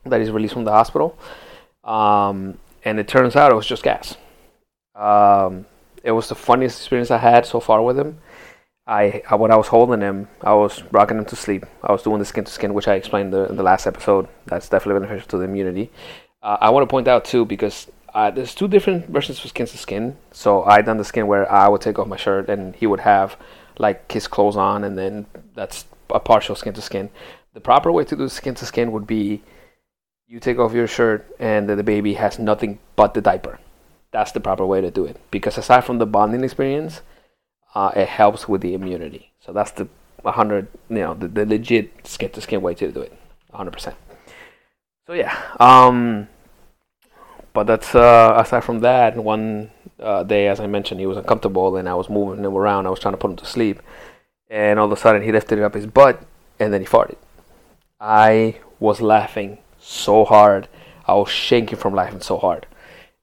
that 0.06 0.20
he's 0.20 0.32
released 0.32 0.54
from 0.54 0.66
the 0.66 0.72
hospital. 0.72 1.18
Um, 1.84 2.58
and 2.84 3.00
it 3.00 3.08
turns 3.08 3.36
out 3.36 3.52
it 3.52 3.56
was 3.56 3.68
just 3.68 3.84
gas. 3.84 4.18
Um, 4.96 5.66
it 6.04 6.12
was 6.12 6.28
the 6.28 6.36
funniest 6.36 6.80
experience 6.80 7.12
I 7.12 7.18
had 7.18 7.46
so 7.46 7.60
far 7.60 7.82
with 7.82 7.98
him. 7.98 8.18
I, 8.86 9.22
I 9.30 9.36
when 9.36 9.52
I 9.52 9.56
was 9.56 9.68
holding 9.68 10.02
him, 10.02 10.28
I 10.42 10.54
was 10.54 10.84
rocking 10.92 11.18
him 11.18 11.26
to 11.26 11.36
sleep. 11.36 11.66
I 11.82 11.92
was 11.94 12.04
doing 12.04 12.20
the 12.20 12.26
skin 12.26 12.44
to 12.44 12.52
skin, 12.52 12.74
which 12.74 12.88
I 12.88 12.96
explained 12.96 13.32
the, 13.32 13.50
in 13.50 13.56
the 13.56 13.64
last 13.64 13.88
episode. 13.88 14.28
That's 14.46 14.68
definitely 14.68 15.00
beneficial 15.02 15.30
to 15.30 15.38
the 15.38 15.46
immunity. 15.46 15.90
Uh, 16.44 16.58
I 16.60 16.70
want 16.72 16.84
to 16.84 16.92
point 16.92 17.08
out 17.08 17.24
too 17.24 17.46
because 17.46 17.88
uh, 18.14 18.30
there's 18.30 18.54
two 18.54 18.68
different 18.68 19.08
versions 19.08 19.40
for 19.40 19.48
skin 19.48 19.66
to 19.66 19.78
skin. 19.78 20.18
So 20.32 20.64
I 20.64 20.82
done 20.82 20.98
the 20.98 21.06
skin 21.06 21.26
where 21.26 21.50
I 21.50 21.70
would 21.70 21.82
take 21.82 21.98
off 21.98 22.08
my 22.08 22.18
shirt 22.18 22.50
and 22.50 22.76
he 22.76 22.86
would 22.86 23.00
have 23.00 23.38
like 23.80 24.12
his 24.12 24.28
clothes 24.28 24.56
on, 24.56 24.84
and 24.84 24.98
then 24.98 25.26
that's 25.56 25.86
a 26.10 26.20
partial 26.20 26.56
skin 26.56 26.74
to 26.74 26.82
skin. 26.82 27.10
The 27.54 27.62
proper 27.62 27.92
way 27.92 28.04
to 28.04 28.16
do 28.16 28.30
skin 28.30 28.56
to 28.56 28.66
skin 28.66 28.92
would 28.92 29.08
be 29.08 29.42
you 30.28 30.40
take 30.40 30.60
off 30.60 30.74
your 30.74 30.88
shirt 30.88 31.34
and 31.40 31.70
the 31.70 31.84
baby 31.84 32.16
has 32.16 32.38
nothing 32.38 32.80
but 32.96 33.14
the 33.14 33.22
diaper. 33.22 33.60
That's 34.12 34.32
the 34.32 34.40
proper 34.40 34.66
way 34.66 34.82
to 34.82 34.92
do 34.92 35.06
it 35.06 35.20
because 35.32 35.58
aside 35.58 35.86
from 35.86 35.98
the 35.98 36.06
bonding 36.06 36.44
experience, 36.44 37.02
uh, 37.74 37.92
it 37.96 38.08
helps 38.08 38.48
with 38.48 38.62
the 38.62 38.74
immunity. 38.74 39.32
So 39.40 39.54
that's 39.54 39.72
the 39.72 39.88
100, 40.22 40.68
you 40.90 40.98
know, 40.98 41.14
the, 41.16 41.28
the 41.28 41.46
legit 41.46 42.06
skin 42.06 42.30
to 42.32 42.42
skin 42.42 42.62
way 42.62 42.76
to 42.76 42.92
do 42.92 43.02
it, 43.02 43.18
100%. 43.54 43.94
so 45.08 45.14
yeah. 45.14 45.36
Um, 45.60 46.28
but 47.54 47.68
that's 47.68 47.94
uh, 47.96 48.34
aside 48.38 48.63
from 48.63 48.80
that. 48.80 49.16
One 49.16 49.72
uh, 50.00 50.24
day, 50.24 50.48
as 50.48 50.60
I 50.60 50.68
mentioned, 50.68 51.00
he 51.00 51.06
was 51.06 51.18
uncomfortable, 51.18 51.78
and 51.78 51.88
I 51.88 51.94
was 51.94 52.10
moving 52.10 52.44
him 52.44 52.56
around. 52.56 52.88
I 52.88 52.89
was 52.89 53.00
trying 53.00 53.13
to 53.13 53.18
put 53.18 53.32
him 53.32 53.38
to 53.38 53.46
sleep, 53.46 53.82
and 54.50 54.80
all 54.80 54.88
of 54.88 54.92
a 54.92 54.98
sudden, 54.98 55.22
he 55.22 55.32
lifted 55.32 55.60
up 55.60 55.76
his 55.76 55.86
butt, 55.86 56.22
and 56.60 56.74
then 56.74 56.82
he 56.82 56.88
farted. 56.88 57.18
I 58.00 58.60
was 58.80 59.02
laughing 59.02 59.60
so 59.80 60.26
hard. 60.26 60.68
I 61.08 61.13
was 61.13 61.30
shaking 61.30 61.78
from 61.78 61.94
laughing 61.94 62.22
so 62.22 62.38
hard, 62.38 62.66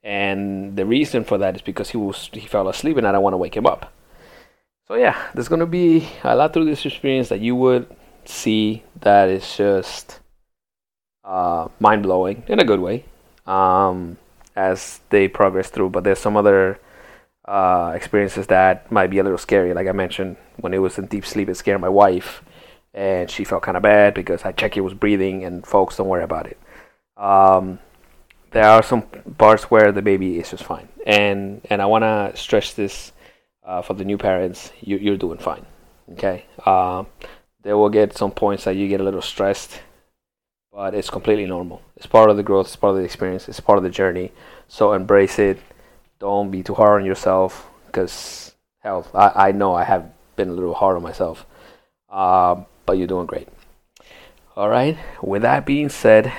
and 0.03 0.77
the 0.77 0.87
reason 0.87 1.25
for 1.25 1.39
that 1.39 1.57
is 1.57 1.63
because 1.63 1.91
he 1.91 1.97
was 1.97 2.31
he 2.33 2.47
fell 2.47 2.69
asleep, 2.69 2.97
and 2.97 3.07
I 3.07 3.13
don't 3.13 3.23
want 3.23 3.35
to 3.35 3.39
wake 3.39 3.57
him 3.57 3.67
up. 3.67 3.93
So 4.87 4.95
yeah, 4.95 5.17
there's 5.35 5.49
gonna 5.49 5.67
be 5.67 6.09
a 6.23 6.37
lot 6.37 6.53
through 6.53 6.67
this 6.67 6.87
experience 6.87 7.29
that 7.31 7.41
you 7.41 7.57
would 7.57 7.87
see 8.25 8.85
that 9.01 9.29
is 9.29 9.57
just 9.57 10.21
uh, 11.25 11.69
mind 11.81 12.03
blowing 12.03 12.45
in 12.49 12.61
a 12.61 12.65
good 12.65 12.81
way 12.81 13.05
um, 13.51 14.17
as 14.57 15.01
they 15.11 15.29
progress 15.29 15.71
through. 15.71 15.91
But 15.91 16.05
there's 16.05 16.19
some 16.19 16.37
other 16.37 16.81
uh, 17.45 17.93
experiences 17.95 18.47
that 18.49 18.91
might 18.91 19.11
be 19.11 19.19
a 19.19 19.23
little 19.23 19.39
scary. 19.39 19.75
Like 19.75 19.89
I 19.89 19.93
mentioned, 19.93 20.37
when 20.57 20.75
it 20.75 20.79
was 20.79 20.99
in 20.99 21.07
deep 21.07 21.27
sleep, 21.27 21.49
it 21.49 21.57
scared 21.57 21.81
my 21.81 21.89
wife, 21.89 22.43
and 22.95 23.31
she 23.31 23.45
felt 23.45 23.63
kind 23.63 23.77
of 23.77 23.83
bad 23.83 24.15
because 24.15 24.45
I 24.45 24.53
checked 24.53 24.77
it 24.77 24.83
was 24.83 24.95
breathing. 24.95 25.45
And 25.45 25.67
folks, 25.67 25.97
don't 25.97 26.09
worry 26.09 26.25
about 26.25 26.47
it. 26.47 26.59
Um, 27.17 27.79
there 28.53 28.65
are 28.65 28.83
some 28.83 29.03
parts 29.39 29.65
where 29.65 29.93
the 29.93 30.03
baby 30.03 30.39
is 30.39 30.51
just 30.51 30.65
fine, 30.65 30.89
and 31.07 31.61
and 31.71 31.81
I 31.81 31.87
want 31.87 32.03
to 32.03 32.33
stress 32.35 32.75
this 32.75 33.13
uh, 33.65 33.83
for 33.83 33.95
the 33.95 34.05
new 34.05 34.19
parents: 34.19 34.73
you, 34.81 34.97
you're 34.97 35.17
doing 35.17 35.39
fine. 35.39 35.67
Okay. 36.13 36.47
Uh, 36.65 37.05
there 37.63 37.77
will 37.77 37.91
get 37.91 38.17
some 38.17 38.33
points 38.33 38.65
that 38.65 38.75
you 38.75 38.89
get 38.89 39.01
a 39.01 39.05
little 39.05 39.23
stressed 39.23 39.81
but 40.73 40.95
it's 40.95 41.11
completely 41.11 41.47
normal. 41.47 41.83
It's 41.97 42.07
part 42.07 42.31
of 42.31 42.37
the 42.37 42.43
growth, 42.43 42.67
it's 42.67 42.77
part 42.77 42.93
of 42.93 42.99
the 42.99 43.05
experience, 43.05 43.49
it's 43.49 43.61
part 43.61 43.79
of 43.79 43.85
the 43.85 43.91
journey. 43.91 44.33
So 44.69 44.93
embrace 44.93 45.39
it. 45.39 45.59
Don't 46.19 46.51
be 46.51 46.63
too 46.63 46.75
hard 46.75 47.01
on 47.01 47.07
yourself 47.07 47.69
because, 47.87 48.55
hell, 48.81 49.07
I, 49.15 49.49
I 49.49 49.53
know 49.53 49.75
I 49.75 49.85
have 49.85 50.11
been 50.37 50.49
a 50.49 50.53
little 50.53 50.75
hard 50.75 50.97
on 50.97 51.03
myself. 51.03 51.47
Uh, 52.09 52.63
but 52.87 52.99
you're 52.99 53.07
doing 53.07 53.27
great. 53.27 53.49
All 54.57 54.69
right. 54.69 54.99
With 55.23 55.43
that 55.43 55.65
being 55.65 55.89
said, 55.89 56.33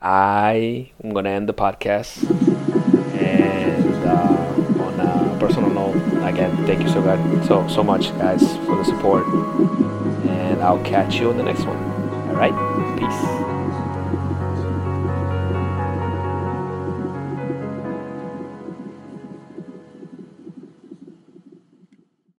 I 0.00 0.92
am 1.02 1.10
going 1.10 1.24
to 1.24 1.30
end 1.30 1.48
the 1.48 1.54
podcast. 1.54 2.22
And 3.18 4.04
uh, 4.04 4.82
on 4.84 5.00
a 5.00 5.38
personal 5.40 5.70
note, 5.70 5.96
again, 6.22 6.54
thank 6.66 6.82
you 6.82 6.88
so, 6.88 7.02
God, 7.02 7.46
so, 7.46 7.66
so 7.68 7.82
much, 7.82 8.10
guys, 8.18 8.56
for 8.58 8.76
the 8.76 8.84
support. 8.84 9.26
And 10.28 10.60
I'll 10.62 10.82
catch 10.84 11.16
you 11.16 11.30
on 11.30 11.36
the 11.36 11.44
next 11.44 11.64
one. 11.64 11.78
All 12.28 12.36
right. 12.36 12.54
Peace. 12.98 13.45